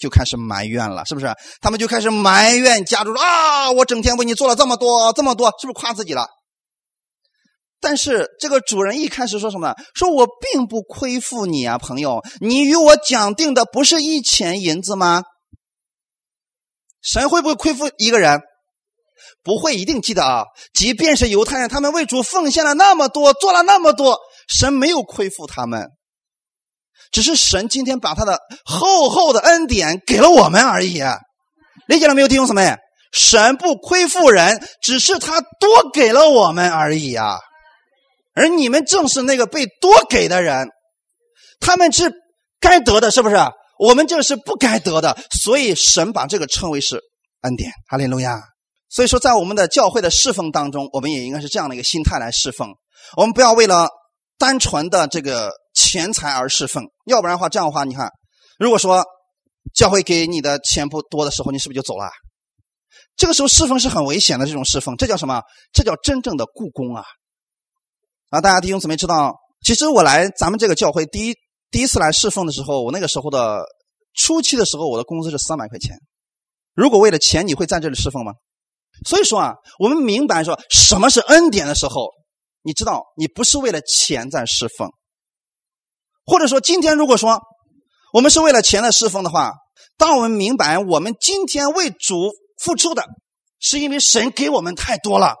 [0.00, 1.32] 就开始埋怨了，是不是？
[1.60, 3.70] 他们就开始埋怨家主啊！
[3.70, 6.26] 我整天为你做了这么多，这么多，是不是夸自己了？
[7.80, 9.74] 但是这个主人一开始说什么？
[9.94, 15.22] 说我并不亏负你啊，朋友，你与我讲定的不是一钱银子吗？
[17.02, 18.40] 神会不会亏负一个人？
[19.42, 20.44] 不会，一定记得啊！
[20.74, 25.88] 即便是犹太人，他们为主奉献了那么多，做了那么多，神没有亏负他们，
[27.10, 31.02] 只是神今天把他的厚厚的恩典给了我们而已。
[31.88, 32.76] 理解了没有，弟兄姊妹？
[33.12, 37.38] 神不亏负人，只是他多给了我们而已啊！
[38.34, 40.68] 而你们正是那个被多给的人，
[41.58, 42.12] 他们是
[42.60, 43.36] 该得的，是不是？
[43.80, 47.00] 我们这是不该得的，所以神把这个称为是
[47.40, 47.72] 恩典。
[47.88, 48.40] 哈利路亚。
[48.88, 52.68] 所以说，在我们的教会的侍奉当中，我们也应该是这样的一个心态来侍奉。
[53.16, 53.88] 我们不要为了
[54.38, 58.10] 单纯的这个钱财而侍奉，要不然的话，这样的话，你看，
[58.58, 59.04] 如果说
[59.74, 62.10] 教会给你的钱不多的时候，你是不是就走了？
[63.16, 65.42] 这个时候侍奉是很危险的，这种侍奉，这叫什么？
[65.72, 67.04] 这叫真正的故宫啊！
[68.30, 71.34] 啊，大家弟兄姊妹知道，其实我来咱们这个教会第一
[71.70, 73.62] 第一次来侍奉的时候，我那个时候的
[74.14, 75.96] 初期的时候，我的工资是三百块钱。
[76.74, 78.32] 如果为了钱，你会在这里侍奉吗？
[79.06, 82.08] 所以说啊，我们明白说什么是恩典的时候，
[82.62, 84.88] 你知道你不是为了钱在侍奉，
[86.24, 87.40] 或者说今天如果说
[88.12, 89.52] 我们是为了钱来侍奉的话，
[89.96, 93.04] 当我们明白我们今天为主付出的
[93.58, 95.36] 是因为神给我们太多了，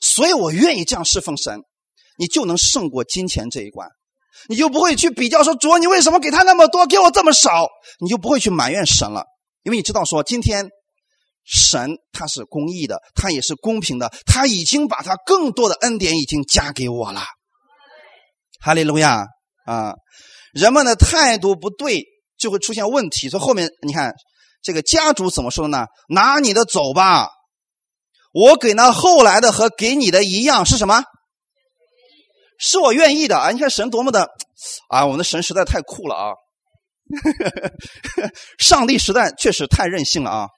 [0.00, 1.60] 所以我愿意这样侍奉神，
[2.18, 3.88] 你就能胜过金钱这一关，
[4.48, 7.68] 你就不会去比较说主你为什么给他那么多，给我这么少，
[8.00, 9.24] 你就不会去埋怨神了，
[9.62, 10.68] 因为你知道说今天。
[11.42, 17.22] 神他是公义的，他也是公平的，他已经把他更多的恩典已经加给我了。
[18.60, 19.24] 哈利路亚
[19.66, 19.94] 啊！
[20.52, 22.04] 人们的态度不对，
[22.38, 23.28] 就会出现问题。
[23.28, 24.14] 所以后面你看
[24.62, 25.86] 这个家主怎么说的呢？
[26.08, 27.28] 拿你的走吧，
[28.32, 31.02] 我给那后来的和给你的一样是什么？
[32.58, 33.50] 是我愿意的啊！
[33.50, 34.28] 你看神多么的
[34.88, 35.06] 啊！
[35.06, 36.32] 我们的神实在太酷了啊！
[38.58, 40.48] 上帝实在确实太任性了啊！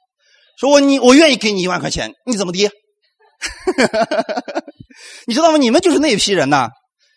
[0.58, 2.68] 说我你我愿意给你一万块钱，你怎么的？
[5.26, 5.58] 你知道吗？
[5.58, 6.68] 你们就是那批人呐。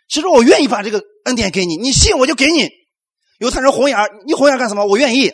[0.07, 2.69] 其实我愿意把这个恩典给你，你信我就给你。
[3.39, 4.85] 犹太人红眼你红眼干什么？
[4.85, 5.29] 我愿意。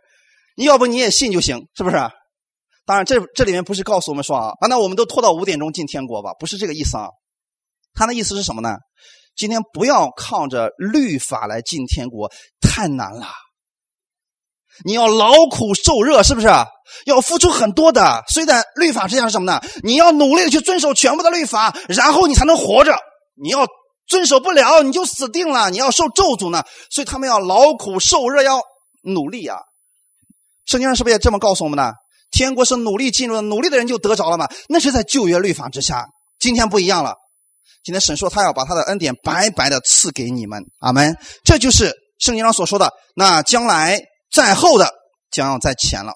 [0.56, 1.96] 你要不你也信就行，是不是？
[2.84, 6.32] 当然，这这里面不是告诉我们说啊，那我们都拖到五点钟进天国吧？
[6.38, 7.08] 不是这个意思啊。
[7.94, 8.76] 他的意思是什么呢？
[9.34, 12.30] 今天不要靠着律法来进天国，
[12.60, 13.26] 太难了。
[14.84, 16.48] 你要劳苦受热，是不是？
[17.06, 18.22] 要付出很多的。
[18.28, 19.60] 虽然律法之下是什么呢？
[19.82, 22.94] 你要努力的去遵守全部的律法，然后你才能活着。
[23.34, 23.66] 你要
[24.12, 25.70] 遵守不了，你就死定了。
[25.70, 26.62] 你要受咒诅呢。
[26.90, 28.60] 所以他们要劳苦受热，要
[29.02, 29.56] 努力啊。
[30.66, 31.94] 圣经上是不是也这么告诉我们的？
[32.30, 34.46] 天国是努力进入的，努力的人就得着了嘛。
[34.68, 36.04] 那是在旧约律法之下。
[36.38, 37.14] 今天不一样了。
[37.82, 40.62] 今天神说他要把他的恩典白白的赐给你们。
[40.80, 41.16] 阿门。
[41.42, 42.92] 这就是圣经上所说的。
[43.16, 43.98] 那将来。
[44.32, 44.90] 在后的
[45.30, 46.14] 将要在前了，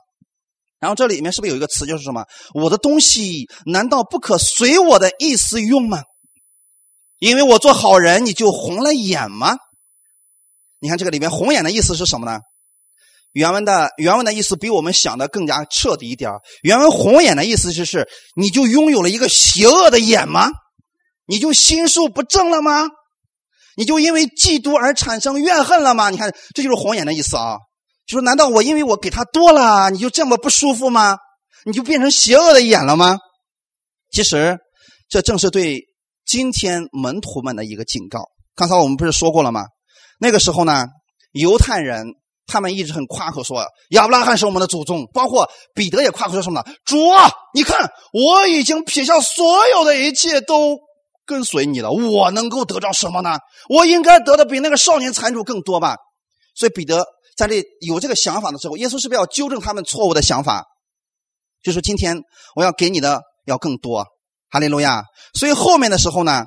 [0.81, 2.25] 然后这里面是不是有一个词，就是什么？
[2.55, 6.01] 我的东西难道不可随我的意思用吗？
[7.19, 9.57] 因为我做好人，你就红了眼吗？
[10.79, 12.41] 你看这个里面红眼的意思是什么呢？
[13.33, 16.31] 原文的原文的意思比我们想的更加彻底一点。
[16.63, 20.51] 原文红眼的意思就是，你就拥有了一个邪恶的眼吗？
[21.27, 22.87] 你就心术不正了吗？
[23.77, 26.09] 你就因为嫉妒而产生怨恨了吗？
[26.09, 27.57] 你看，这就是红眼的意思啊。
[28.07, 31.19] 就说：“难道我因为我给他多了，你就这么不舒服吗？
[31.65, 33.19] 你就变成邪恶的眼了吗？”
[34.13, 34.57] 其实，
[35.09, 35.81] 这正是对
[36.27, 38.25] 今天门徒们的一个警告。
[38.55, 39.67] 刚才我们不是说过了吗？
[40.19, 40.87] 那个时候呢，
[41.33, 42.07] 犹太人
[42.47, 46.67] 他们一直很夸口说亚伯拉罕是我们的祖宗，包括彼得也夸口说什么呢？
[46.85, 50.79] 主啊，你看我已经撇下所有的一切都
[51.25, 53.39] 跟随你了，我能够得到什么呢？
[53.69, 55.97] 我应该得的比那个少年残主更多吧？
[56.55, 57.07] 所以彼得。
[57.37, 60.65] 在这有这个想法的时候，耶稣是不是要纠正他们错误的想法？
[61.63, 62.23] 就说今天
[62.55, 64.07] 我要给你的要更多，
[64.57, 65.05] 哈利路亚。
[65.35, 66.47] 所以后面的时候呢，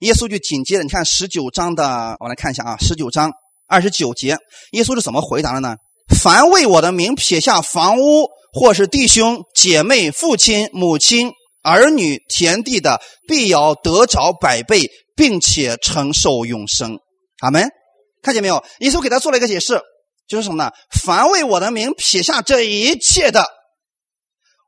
[0.00, 3.30] 耶稣就紧接着，你看十九章的，我来看一下啊，十九章
[3.68, 4.36] 二十九节，
[4.72, 5.76] 耶稣是怎么回答的呢？
[6.20, 11.30] 凡为我的名撇下房屋，或是弟兄姐妹、父亲母亲、
[11.62, 16.98] 儿女、田地的，必要得着百倍，并且承受永生。
[17.38, 17.68] 阿门。
[18.20, 18.64] 看见没有？
[18.80, 19.80] 耶稣给他做了一个解释。
[20.26, 20.72] 就是什么呢？
[20.90, 23.44] 凡为我的名撇下这一切的，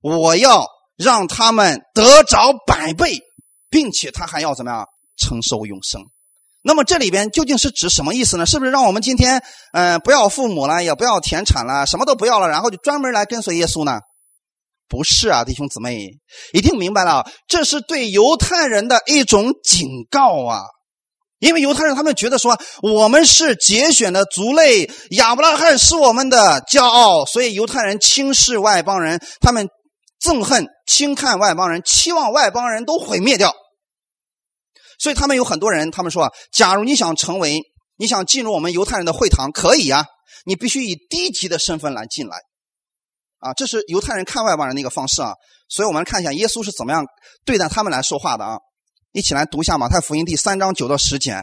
[0.03, 0.67] 我要
[0.97, 3.21] 让他们得着百倍，
[3.71, 4.87] 并且他还要怎么样
[5.17, 6.03] 承受永生？
[6.63, 8.45] 那么这里边究竟是指什么意思呢？
[8.45, 9.41] 是不是让我们今天
[9.73, 14.01] 嗯不要父母了，也不要田产了，什么都不要了，然后就专门来跟随耶稣呢？
[14.89, 16.09] 不是啊，弟兄姊妹，
[16.53, 20.63] 一定明白了，这是对犹太人的一种警告啊。
[21.39, 29.69] 因为犹太人他们觉得说我们是节选的族类，亚伯拉罕是我们的骄傲，所以犹太人轻视外邦人，他们
[30.27, 33.55] 憎恨、轻看外邦人，期望外邦人都毁灭掉。
[34.99, 37.61] 所以他们有很多人，他们说：啊假如你想成为，
[37.97, 40.05] 你想进入我们犹太人的会堂，可以啊，
[40.45, 42.39] 你必须以低级的身份来进来。
[43.39, 45.33] 啊，这是犹太人看外邦人的一个方式啊。
[45.69, 47.05] 所以我们看一下耶稣是怎么样
[47.45, 48.59] 对待他们来说话的啊。
[49.13, 51.43] 一起来读一下马太福音第三章九到十节，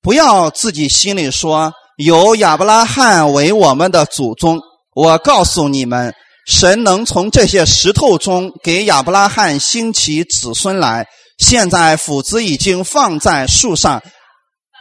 [0.00, 4.60] 不要自己心里说有亚伯拉罕为我们的祖宗。
[4.94, 6.14] 我告诉你们，
[6.46, 11.06] 神能从这些石头中给亚伯拉罕兴起子孙来。
[11.38, 14.02] 现在斧子已经放在树上，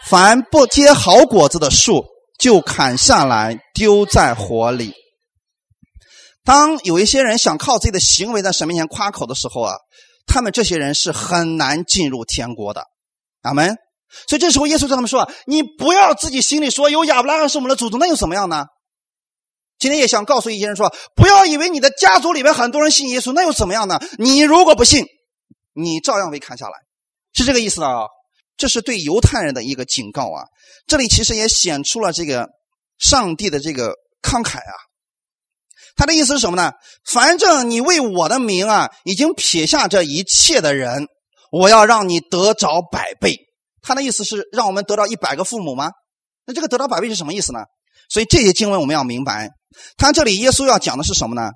[0.06, 2.06] 凡不结好果子的树，
[2.40, 4.94] 就砍下来丢在火里。
[6.44, 9.76] 当有一些人想靠自己的行为在神面前夸口的时候啊，
[10.28, 12.84] 他们这些人是很难进入天国的。
[13.42, 13.76] 阿门。
[14.28, 18.66] 所以这时候耶稣对他们说：“你不要自己心里说有亚伯拉罕是我们的祖宗，那又怎么样呢？”
[19.82, 24.00] 今天也想告诉一些人说：“不要以为你的家族里面很多人信耶稣，那又怎么样呢？
[24.18, 25.06] 你如果不信，
[25.74, 26.74] 你照样被砍下来，
[27.34, 28.04] 是这个意思啊。”
[28.58, 30.46] 这是对犹太人的一个警告啊！
[30.86, 32.48] 这里其实也显出了这个
[33.00, 34.76] 上帝的这个慷慨啊。
[35.96, 36.72] 他的意思是什么呢？
[37.04, 41.08] 反正你为我的名啊，已经撇下这一切的人，
[41.52, 43.36] 我要让你得着百倍。
[43.82, 45.90] 他的意思是让我们得到一百个父母吗？
[46.46, 47.62] 那这个得到百倍是什么意思呢？
[48.12, 49.50] 所以这些经文我们要明白，
[49.98, 51.52] 他这里耶稣要讲的是什么呢？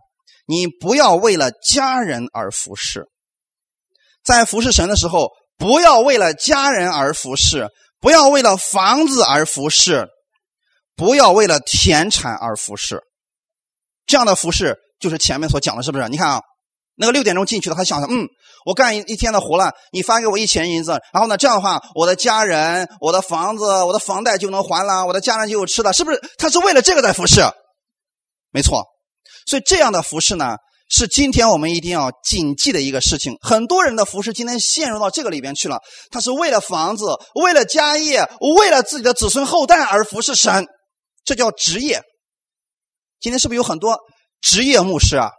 [0.47, 3.05] 你不要为了家人而服侍，
[4.23, 5.29] 在服侍神的时候。
[5.57, 7.69] 不要为了家人而服侍，
[8.01, 10.05] 不要为了房子而服侍，
[10.97, 13.01] 不要为了田产而服侍。
[14.05, 16.09] 这样的服侍就是前面所讲的，是不是？
[16.09, 16.41] 你看啊，
[16.95, 18.27] 那个六点钟进去的，他想想，嗯，
[18.65, 26.21] 我干一一天的活了，你发给我一钱银子，然后呢，这样的话，我的家人、我的房子、我的房贷就能还了，我的家人就有吃的，是不是？
[26.37, 27.41] 他是为了这个在服侍，
[28.51, 28.83] 没错。
[29.45, 30.57] 所以这样的服侍呢？
[30.87, 33.35] 是今天我们一定要谨记的一个事情。
[33.41, 35.79] 很多人的服侍今天陷入到这个里边去了，
[36.11, 38.23] 他是为了房子、为了家业、
[38.59, 40.67] 为了自己的子孙后代而服侍神，
[41.23, 42.03] 这叫职业。
[43.19, 43.97] 今天是不是有很多
[44.41, 45.31] 职业牧师啊？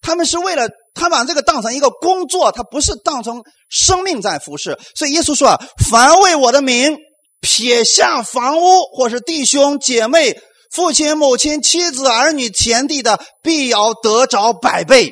[0.00, 4.76] 他们是为了他把这个当成一个工作，他不是当成生命在服侍。
[4.96, 6.96] 所以耶稣说：“凡为我的名
[7.40, 10.36] 撇下房屋或是弟兄姐妹。”
[10.72, 15.10] 父亲、母亲、妻子、儿女、田地的，必要得着百倍。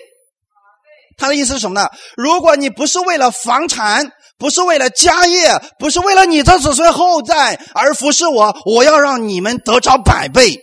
[1.16, 1.88] 他的意思是什么呢？
[2.16, 10.58] 如果你不是为了房产，不是为了家业，不是为了你的子孙后代而服侍我，我要让你们得着百倍。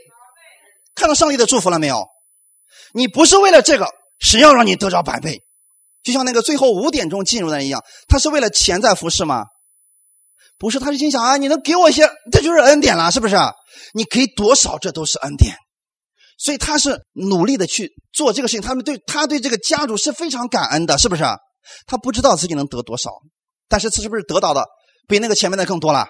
[0.93, 2.05] 看到上帝的祝福了没有？
[2.93, 3.87] 你不是为了这个，
[4.21, 5.41] 神要让你得着百倍。
[6.03, 9.45] 就像那个最后五点钟进入的人一样，他是为了钱在服侍吗？
[10.57, 13.35] 不是，他是心想啊，你能给我一些，这就是恩典了，是不是？
[13.93, 15.55] 你给多少，这都是恩典。
[16.37, 18.61] 所以他是努力的去做这个事情。
[18.61, 21.23] 他们对他对这个家主是非常感恩的，是不是？
[21.85, 23.11] 他不知道自己能得多少，
[23.67, 24.65] 但是他是不是得到的
[25.07, 26.07] 比那个前面的更多了？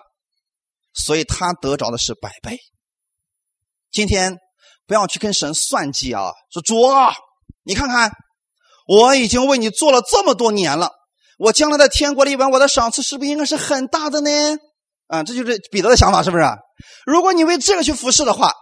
[0.94, 2.58] 所以他得着的是百倍。
[3.92, 4.38] 今天
[4.88, 7.14] 不要去跟神算计啊，说主啊，
[7.64, 8.12] 你看看，
[8.88, 10.90] 我已经为你做了这么多年了。
[11.38, 14.30] 我将来在天国里边，我的赏赐是不是应该是很大的呢？
[15.08, 16.44] 啊，这就是彼得的想法，是不是？
[17.06, 18.54] 如果你为这个去服侍的话，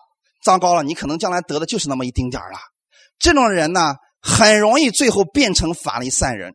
[0.44, 2.58] 糟糕了，你可能将来得的就是那么一丁点儿了。
[3.20, 6.54] 这种人呢，很容易最后变成法利赛人。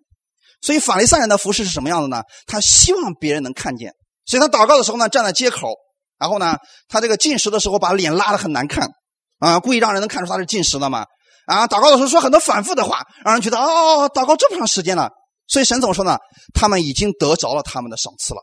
[0.63, 2.23] 所以法利赛人的服侍是什么样的呢？
[2.47, 3.93] 他希望别人能看见，
[4.25, 5.75] 所以他祷告的时候呢，站在街口，
[6.19, 6.57] 然后呢，
[6.89, 8.89] 他这个进食的时候把脸拉得很难看，
[9.41, 11.05] 啊，故意让人能看出他是进食的嘛。
[11.47, 15.11] 啊，祷告的时候说很多反复的话，让人觉得哦，祷告这么长时间了。
[15.47, 16.17] 所以神怎么说呢？
[16.55, 18.41] 他们已经得着了他们的赏赐了。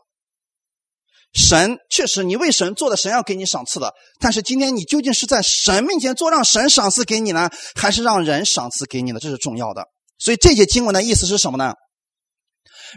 [1.34, 3.92] 神确实，你为神做的，神要给你赏赐的。
[4.20, 9.18] 但是今天你究竟是在神面前做，让神赏赐给你呢，还是让人赏赐给你呢？
[9.18, 9.86] 这是重要的。
[10.18, 11.74] 所以这节经文的意思是什么呢？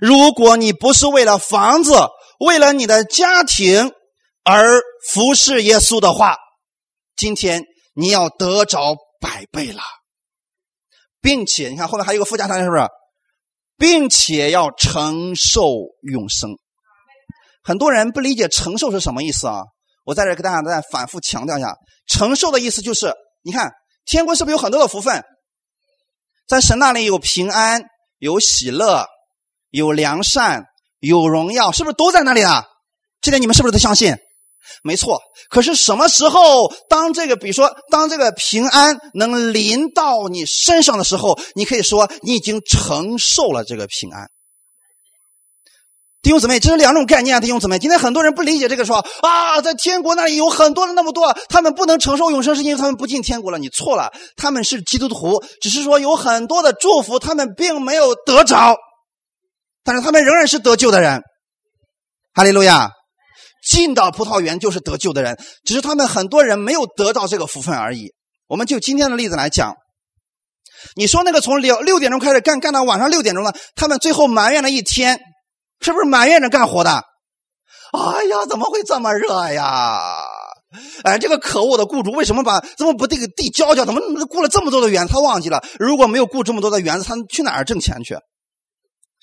[0.02, 1.94] 如果你不是为了房子、
[2.40, 3.94] 为了你的家庭
[4.44, 6.36] 而服侍耶稣的话，
[7.16, 7.64] 今天
[7.96, 9.82] 你要得着百倍了，
[11.26, 12.84] 并且你看后面还有个附加条件，是不是？
[13.78, 15.64] 并且要承受
[16.04, 16.52] 永生，
[17.64, 19.64] 很多人不理解承受是什么意思啊？
[20.04, 23.12] 我在这给大家再反复强调一下，承受的意思就是，
[23.42, 23.72] 你看
[24.06, 25.24] 天国是不是有很多的福分？
[26.48, 27.82] 在神那里有平安、
[28.20, 29.08] 有喜乐、
[29.72, 30.68] 有良善、
[31.00, 32.68] 有荣耀，是不是都在那里啊？
[33.20, 34.16] 这点你们是不是都相信？
[34.84, 44.28] 没错，可是什么时候，当这个，比如说，当这个平安能临到你身上的时候，你可以说你已经承受了这个平安。
[46.22, 47.40] 弟兄姊妹，这是两种概念啊！
[47.40, 53.60] 弟兄姊妹，今天很多人不理解这个，说啊，在天国那里有很多的那么多，他们不能承受永生，是因为他们不进天国了。
[53.60, 58.76] 你错了，他们是基督徒，只是说有很多的祝福，他们并没有得着，
[59.84, 61.22] 但是他们仍然是得救的人。
[62.34, 62.90] 哈利路亚。
[63.70, 68.14] 进到葡萄园就是得救的人，只是他们很多人没有得到这个福分而已。
[68.48, 69.74] 我们就今天的例子来讲，
[70.96, 75.20] 你说那个从六六点钟开始干干到晚上六点钟的，他们最后埋怨了一天，
[75.80, 77.04] 是不是埋怨着干活的？
[77.92, 79.98] 哎呀，怎么会这么热呀？
[81.04, 83.86] 哎，这个可恶的雇主为什么把怎么不这个地浇浇？
[83.86, 85.14] 怎么雇了这么多的园子？
[85.14, 88.16] 他忘记了，如果没有雇这么多的园子，他去哪儿挣钱去？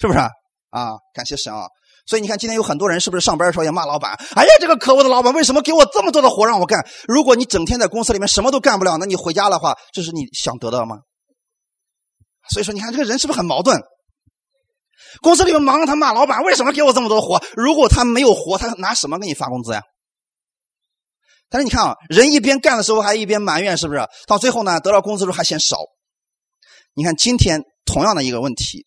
[0.00, 0.96] 是不是啊？
[1.14, 1.66] 感谢神啊！
[2.04, 4.12] 所以你看，今天有很多人是不是上班的时候也骂老板？
[4.34, 6.84] 哎呀，这个可恶的老板为什么给我这么多的活让我干？
[7.06, 10.98] 如果你整天在公司里面什么都干不了，那你回家的话，这是你想得到吗？
[12.50, 13.80] 所以说，你看这个人是不是很矛盾？
[15.20, 17.40] 公司里面忙着他骂老板，为什么给我这么多活？
[17.54, 19.82] 如果他没有活，他拿什么给你发工资呀？
[21.48, 24.00] 但是你看啊，人一边干的时候还一边埋怨，是不是？
[24.26, 25.76] 到最后呢，得到工资的时候还嫌少。
[26.94, 28.86] 你看今天同样的一个问题。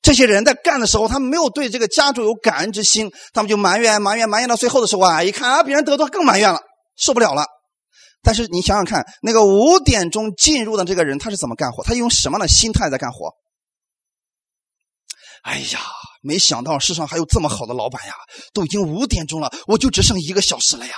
[0.00, 6.60] 这些人在干的时候，他没有对这个家主有感恩之心，他们就埋怨、埋怨、埋怨到最后的时候啊，一看啊，别人得多更埋怨了，
[6.96, 7.44] 受不了了。
[8.22, 11.82] 但是你想想看，那个五点钟进入的这个人，他是怎么干活？
[11.84, 13.32] 他用什么样的心态在干活？
[15.42, 15.80] 哎呀，
[16.22, 18.14] 没想到世上还有这么好的老板呀！
[18.52, 20.94] 都已经五点钟了，我就只剩一个小时了呀。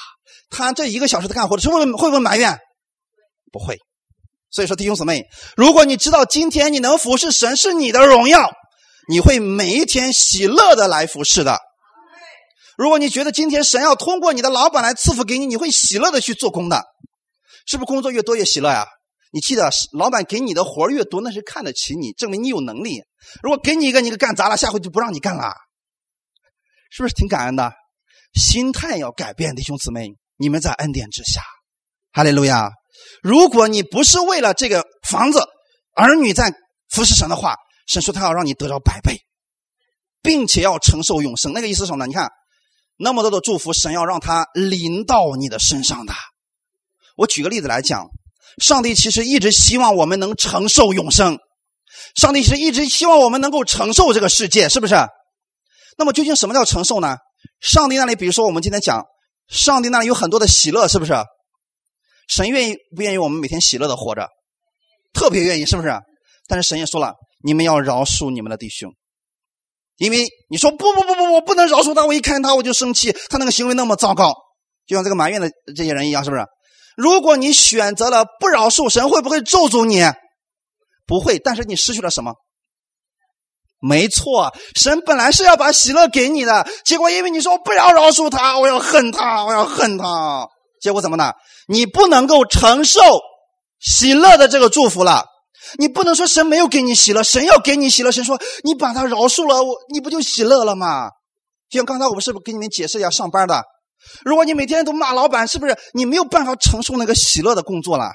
[0.51, 2.59] 他这一个小时的干活，是会会不会埋怨？
[3.53, 3.79] 不会。
[4.51, 5.25] 所以说，弟兄姊妹，
[5.57, 8.51] 如果你知道今天你能服侍神是你的荣耀。
[9.11, 11.59] 你会每一天喜乐的来服侍的。
[12.79, 16.85] 如果你觉得今天神要通过你的老板来赐福给你，你会喜乐的去做工的，
[17.67, 17.87] 是不是？
[17.87, 18.87] 工作越多越喜乐呀？
[19.33, 23.03] 你记得，老板给你的活越多，那是看得起你，证明你有能力。
[23.43, 25.53] 如果给你一个，你给干砸了，下回就不让你干了，
[26.93, 27.73] 是不是挺感恩的？
[28.35, 30.07] 心态要改变，弟兄姊妹，
[30.37, 31.43] 你们在恩典之下，
[32.13, 32.71] 哈利路亚。
[33.23, 35.43] 如果你不是为了这个房子、
[35.97, 36.55] 儿女在
[36.91, 37.57] 服侍神的话，
[37.91, 39.19] 神说他要让你得到百倍，
[40.23, 41.53] 并且要承受永生。
[41.53, 42.07] 那个意思是什么呢？
[42.07, 42.31] 你看，
[42.97, 46.15] 那么多的祝福，神要让他临到你的身上的。
[47.17, 48.07] 我举个例子来讲，
[48.63, 51.37] 上帝其实一直希望我们能承受永生，
[52.15, 54.95] 上帝是一直希望我们能够承受这个世界，是不是？
[55.99, 57.17] 那么究竟什么叫承受呢？
[57.61, 59.05] 上帝那里，比如说我们今天讲，
[59.49, 61.13] 上帝那里有很多的喜乐，是不是？
[62.29, 64.29] 神愿意不愿意我们每天喜乐的活着？
[65.13, 65.93] 特别愿意，是不是？
[66.47, 67.15] 但是神也说了。
[67.43, 68.93] 你们要饶恕你们的弟兄，
[69.97, 72.05] 因为你说不不不不，我不能饶恕他。
[72.07, 74.35] 我一看他我就生气，他那个行为那么糟糕，
[74.87, 76.45] 就像这个埋怨的这些人一样，是不是？
[76.97, 80.03] 如果你选择了不饶恕，神会不会咒诅你？
[81.07, 82.35] 不会，但是你失去了什么？
[83.81, 90.47] 没错，神本来是要把喜乐给你的，结果因为你说不要饶恕他，我要恨他，我要恨他，
[90.83, 91.33] 结果怎么呢？
[91.67, 93.01] 你不能够承受
[93.79, 95.25] 喜乐的这个祝福了。
[95.79, 98.11] 你不能说神没有给你喜乐，神要给你喜乐。
[98.11, 101.09] 神说你把他饶恕了，我你不就喜乐了吗？
[101.69, 103.63] 就像刚才我们是不是给你们解释一下上班的？
[104.25, 108.11] 如果你每天都骂老板，是不是你没有办法承受那个喜乐的工作了？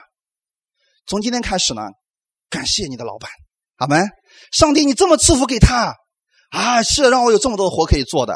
[1.05, 1.81] 从今天开始呢，
[2.49, 3.29] 感谢你的老板，
[3.77, 4.09] 阿门。
[4.51, 5.95] 上帝，你这么赐福给他
[6.49, 8.33] 啊，是让我有这么多活可以做的，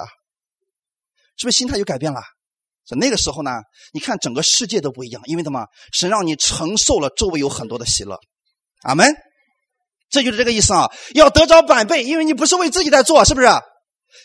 [1.38, 2.22] 是不是心态就改变了？
[2.86, 3.52] 在那个时候呢，
[3.94, 5.66] 你看整个世界都不一样，因为什么？
[5.92, 8.20] 神让你承受了周围有很多的喜乐。
[8.84, 9.14] 阿门，
[10.10, 10.90] 这就是这个意思啊！
[11.14, 13.48] 要得着百倍，因为你不是为自己在做，是不是？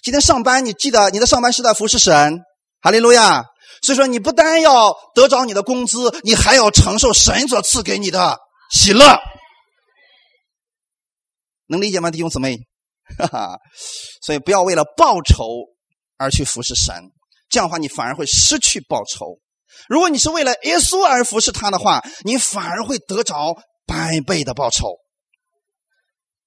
[0.03, 2.41] 今天上班，你记得你的上班是在服侍神，
[2.81, 3.45] 哈利路亚。
[3.83, 8.39] 所以说，你不单要得着你的工资，你还要承受神所赐给你的
[8.71, 9.19] 喜乐，
[11.67, 12.57] 能理解吗，弟兄姊妹？
[13.19, 13.59] 哈哈，
[14.23, 15.45] 所以不要为了报酬
[16.17, 16.95] 而去服侍神，
[17.51, 19.39] 这样的话你反而会失去报酬。
[19.89, 23.55] 如果你是为了耶稣而服侍他的话，你反而会得着。
[23.87, 24.97] 百倍的报酬。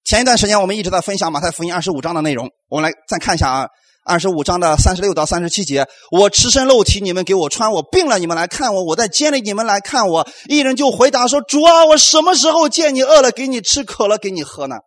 [0.03, 3.67] 前一段时间我们一直在分享马太福音二十五章的内容，我们来再看一下啊，
[4.05, 5.85] 二十五章的三十六到三十七节。
[6.11, 10.25] 我赤身露体，你们给我穿；我病了，你们来看我；我在监里，你们来看我。
[10.47, 14.77] 一人就回答说：“主啊，我什么时候见你饿了给你吃，渴了给你喝呢？”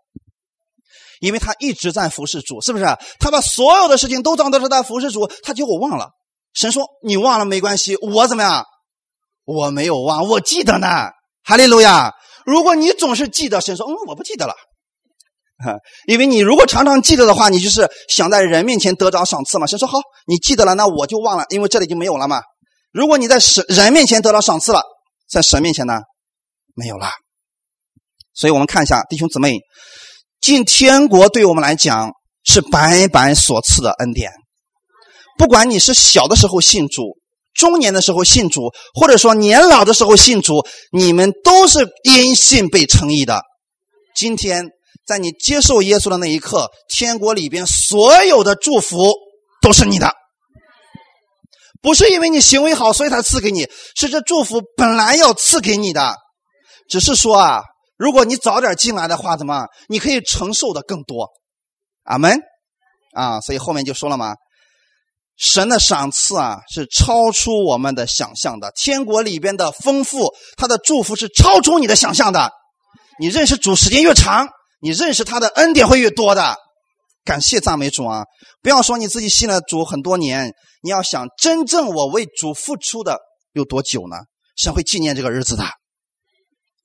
[1.20, 2.84] 因为他一直在服侍主，是不是？
[3.18, 6.08] 他把所有的事情都当做是在服侍主，他结果忘了。
[6.54, 8.64] 神说：“你忘了没关系，我怎么样？
[9.44, 10.88] 我没有忘，我记得呢。”
[11.44, 12.14] 哈利路亚。
[12.50, 14.54] 如果你总是记得，神说：“嗯，我不记得了。”
[15.64, 15.76] 哈，
[16.06, 19.66] 因为你如果常常记得的话，你就是想在人面前得着赏赐嘛。
[19.68, 22.40] 神说：“好，你记得了，那我就忘了，因为这里就没有了嘛。”
[22.92, 24.82] 如果你在神人面前得到赏赐了，
[25.28, 26.00] 在神面前呢，
[26.74, 27.08] 没有了。
[28.34, 29.60] 所以我们看一下，弟兄姊妹，
[30.40, 32.10] 进天国对我们来讲
[32.42, 34.32] 是白白所赐的恩典。
[35.38, 37.19] 不管你是小的时候信主。
[37.54, 43.42] 中年的时候信主，或者说年老的时候信主，你们都是因信被称义的。
[44.14, 44.68] 今天
[45.06, 49.12] 在你接受耶稣的那一刻，天国里边所有的祝福
[49.60, 50.12] 都是你的，
[51.80, 56.14] 不是因为你行为好所以他赐给你，是这祝福本来要赐给你的，
[56.88, 57.62] 只是说啊，
[57.96, 61.28] 如果你早点进来的话，怎么你可以承受的更多？
[62.04, 62.38] 阿门
[63.14, 64.34] 啊，所以后面就说了嘛。
[65.40, 68.70] 神的赏赐啊，是超出我们的想象的。
[68.76, 72.52] 天国里边的丰富，他的祝福是超出你的想象的。
[73.18, 74.48] 你认识主时间越长，
[74.82, 76.56] 你认识他的恩典会越多的。
[77.24, 78.24] 感谢赞美主啊！
[78.62, 83.18] 不要说你自己信了主很多年，你要想真正我为主付出的
[83.52, 84.16] 有多久呢？
[84.56, 85.64] 神会纪念这个日子的。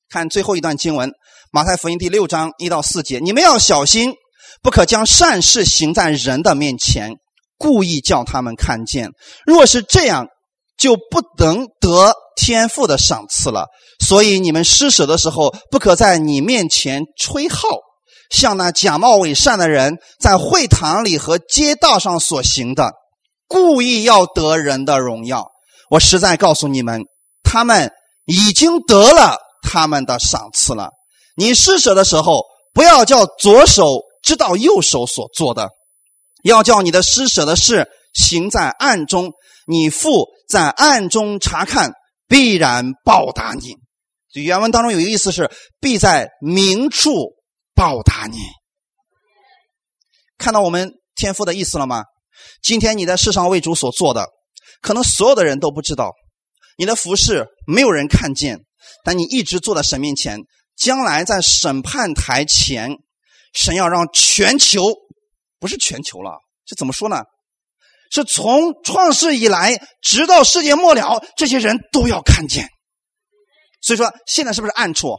[0.10, 1.10] 看最后一段经文，
[1.51, 4.14] 《马太福音》第六章一到四节，你们要小心，
[4.62, 7.12] 不可将善事行在人的面前，
[7.58, 9.10] 故意叫他们看见。
[9.45, 10.28] 若是这样，
[10.78, 13.68] 就不能得天父的赏赐了。
[14.06, 17.68] 所以你们施舍的时候，不可在你面前吹号，
[18.30, 22.91] 像那假冒伪善的人在会堂里和街道上所行的，
[23.47, 25.47] 故意要得人的荣耀。
[25.89, 27.03] 我实在告诉你们，
[27.43, 27.91] 他们
[28.26, 30.89] 已经得了他们的赏赐了。
[31.38, 32.41] 你施舍的时候，
[32.74, 35.70] 不要叫左手知道右手所做的，
[36.49, 39.31] 要叫你的施舍的事行在暗中。
[39.67, 41.93] 你父在暗中查看，
[42.27, 43.75] 必然报答你。
[44.33, 47.33] 原文当中有一个意思是，必在明处
[47.73, 48.37] 报答你。
[50.37, 52.03] 看到我们天父的意思了吗？
[52.61, 54.27] 今天你在世上为主所做的，
[54.81, 56.11] 可能所有的人都不知道，
[56.77, 58.59] 你的服饰没有人看见，
[59.03, 60.41] 但你一直坐在神面前。
[60.77, 62.97] 将来在审判台前，
[63.53, 64.93] 神要让全球，
[65.66, 67.24] 不是全球了，这怎么说呢？
[68.11, 72.70] 是从创世以来，直到世界末了，这些人都要看见。
[73.82, 75.18] 所以说，现在是不是暗处？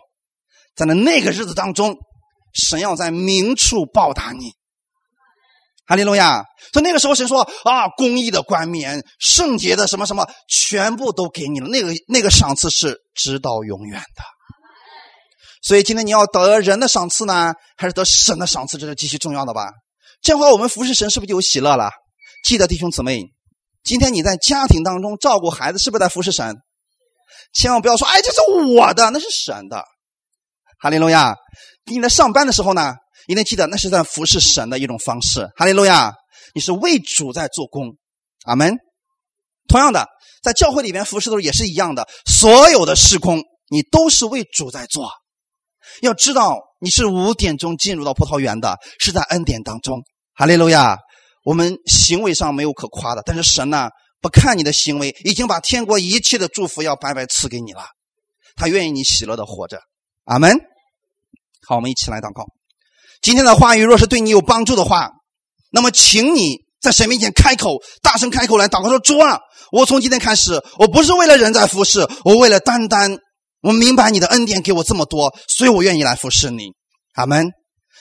[0.76, 1.96] 在那那个日子当中，
[2.54, 4.52] 神要在明处报答你。
[5.88, 6.44] 哈利路亚！
[6.72, 11.66] 所以那个时候，神说啊，公义的冠冕、圣洁的什么什么，全部都给你了。
[11.66, 14.22] 那个那个赏赐是直到永远的。
[15.62, 18.78] 所以今天你要得人的赏赐呢，还是得神的赏赐？
[18.78, 19.70] 这是极其重要的吧？
[20.22, 21.90] 这样的话，我们服侍神是不是就有喜乐了？
[22.44, 23.22] 记得弟兄姊妹，
[23.82, 26.56] 今天你在家庭当中照顾孩子，是不是在服侍神？
[27.52, 28.40] 千万不要说，哎，这是
[28.76, 29.84] 我的，那是神的。
[30.78, 31.34] 哈利路亚！
[31.86, 32.94] 你在上班的时候呢，
[33.28, 35.48] 一定记得那是在服侍神的一种方式。
[35.56, 36.12] 哈利路亚！
[36.54, 37.96] 你是为主在做工。
[38.44, 38.76] 阿门。
[39.68, 40.06] 同样的，
[40.42, 45.10] 在教会里面服侍的时候也是一样的，所有的事工你都是为主在做。
[46.02, 50.02] 要知道，你是五点钟进入到葡萄园的，是在恩典当中。
[50.34, 50.98] 哈利路亚！
[51.44, 53.88] 我们行为上没有可夸的，但是神呢，
[54.20, 57.84] 不看你的行为，已经把天国一切的祝福要白白赐给你了。
[58.56, 59.78] 他愿意你喜乐的活着。
[60.24, 60.56] 阿门。
[61.66, 62.44] 好，我们一起来祷告。
[63.22, 65.10] 今天的话语若是对你有帮助的话，
[65.70, 69.38] 那么请你在神面前开口，大声开口来祷告说：“主啊，
[69.72, 73.16] 我从今天开始，我不是为了人在服侍，我为了单单
[73.66, 76.70] 我明白你的恩典给我这么多，所以我愿意来服侍你。”
[77.16, 77.50] 阿门。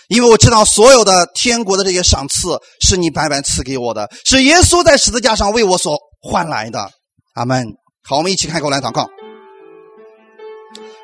[0.08, 6.88] 因为我知道所有的天国的这些赏赐是你白白赐给我的，是耶稣在十字架上为我所换来的。
[7.34, 7.66] 阿门。
[8.08, 9.08] 好，我们一起开口来祷告。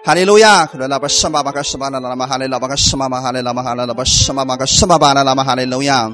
[0.05, 0.67] 哈利路亚！
[0.67, 6.11] 哈利拉巴什巴巴卡什巴拉拉玛哈利拉巴卡什玛玛哈利拉玛哈利拉巴什玛玛卡什巴巴拉拉玛哈利路亚！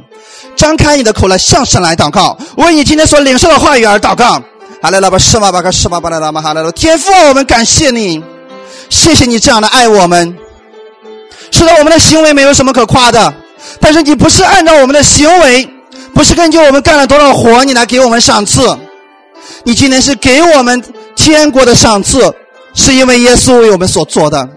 [0.56, 4.42] 张开你的口来向神来祷告，为你今天所领受的话语而祷告。
[4.82, 8.24] 哈利拉巴什巴巴卡什巴巴拉拉玛哈利路天父，我们感谢你，
[8.90, 10.38] 谢谢你这样的爱我们。
[11.52, 13.34] 是的，我们的行为没有什么可夸的，
[13.80, 15.68] 但是你不是按照我们的行为，
[16.14, 18.78] 不是根据我们干了多少活，你来给我们赏赐。
[19.64, 20.82] 你今天是给我们
[21.16, 22.34] 天国的赏赐，
[22.74, 24.48] 是因为耶稣为我们所做的。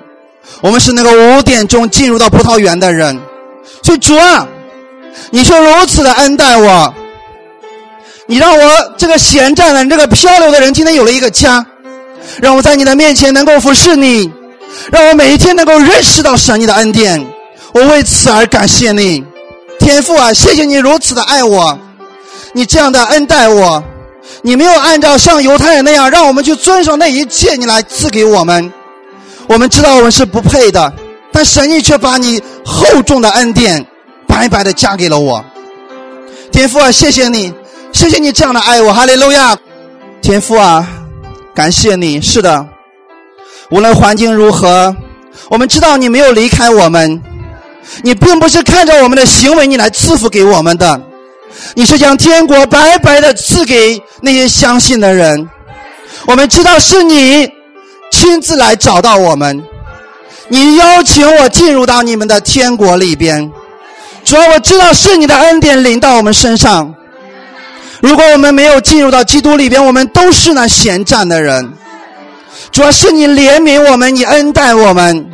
[0.60, 3.18] 我们是那个五点钟进入到葡萄园的人，
[3.82, 4.46] 所以主啊，
[5.30, 6.92] 你却如此的恩待我，
[8.26, 11.64] 你让我这个闲站的、这个漂流的人，今天有了一个家，
[12.40, 14.30] 让我在你的面前能够服侍你。
[14.92, 17.26] 让我每一天能够认识到神你的恩典，
[17.74, 19.22] 我为此而感谢你，
[19.80, 21.76] 天父啊，谢谢你如此的爱我，
[22.52, 23.82] 你这样的恩待我，
[24.42, 28.72] 你没有按照像犹太人那样让我们去遵守那一切，你来赐给我们。
[29.48, 30.92] 我们知道我们是不配的，
[31.32, 33.84] 但神你却把你厚重的恩典
[34.28, 35.44] 白白的加给了我。
[36.52, 37.52] 天父啊，谢谢你，
[37.92, 39.58] 谢谢你这样的爱我，哈利路亚。
[40.22, 40.86] 天父啊，
[41.54, 42.66] 感谢你，是的。
[43.70, 44.94] 无论环境如何，
[45.48, 47.20] 我们知道你没有离开我们。
[48.02, 51.00] 你并不是看着我们的行为你来赐福给我们的，
[51.74, 55.48] 你是将天国白白的赐给那些相信的人。
[56.26, 57.50] 我们知道是你
[58.10, 59.60] 亲自来找到我们，
[60.48, 63.50] 你邀请我进入到你们的天国里边。
[64.24, 66.94] 主要我知道是你的恩典临到我们身上。
[68.00, 71.72] 如果我们没有进入到基督里边，我们都是那闲站的人。
[72.72, 75.26] 主要是你怜悯我们，你恩待我们，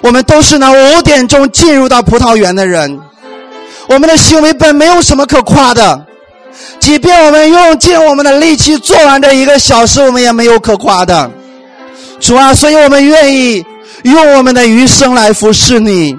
[0.00, 3.00] 我们都是那五点钟进入到葡萄园的人。
[3.88, 6.06] 我们的行为本没有什么可夸的，
[6.78, 11.30] 即便我们用尽我们的力气做完这一个小时，我们也没有可夸的。
[12.20, 13.64] 主啊，所以我们愿意
[14.04, 16.16] 用我们的余生来服侍你，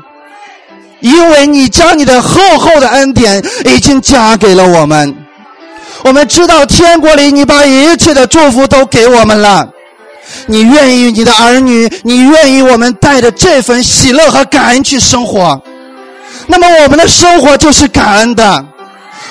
[0.99, 5.16] 因为你将你的厚厚的恩典已经加给了我们。
[6.04, 9.68] 我们知道天国里你把一切的祝福都给我们了。
[10.47, 15.62] 你愿意你的儿女，你愿意我们带着这份喜乐和感恩去生活，
[16.47, 18.66] 那么我们的生活就是感恩的，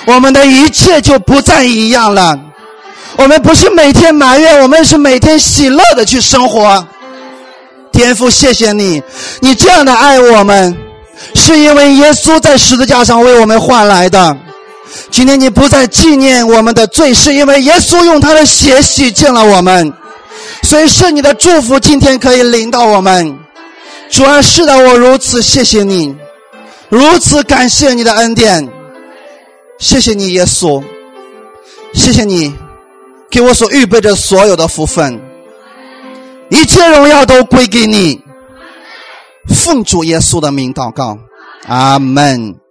[0.05, 2.39] 我们的一切就不再一样了。
[3.15, 6.85] 我们不是每天埋怨，我们是每天喜乐的去生活。
[7.91, 9.01] 天父，谢谢你，
[9.39, 10.75] 你这样的爱我们，
[11.35, 14.35] 是因为耶稣在十字架上为我们换来的。
[15.09, 19.93] 今天你不再纪念我们的罪，是因为耶稣用他的血洗净了我们。
[20.63, 23.37] 所以是你的祝福，今天可以领到我们。
[24.09, 26.15] 主啊，是的，我如此谢谢你，
[26.89, 28.69] 如此感谢你的恩典，
[29.79, 30.83] 谢谢你，耶稣，
[31.93, 32.53] 谢谢你
[33.29, 35.19] 给我所预备的所有的福分，
[36.49, 38.21] 一切荣耀都归给你。
[39.47, 41.17] 奉主耶稣的名祷告，
[41.67, 42.62] 阿门。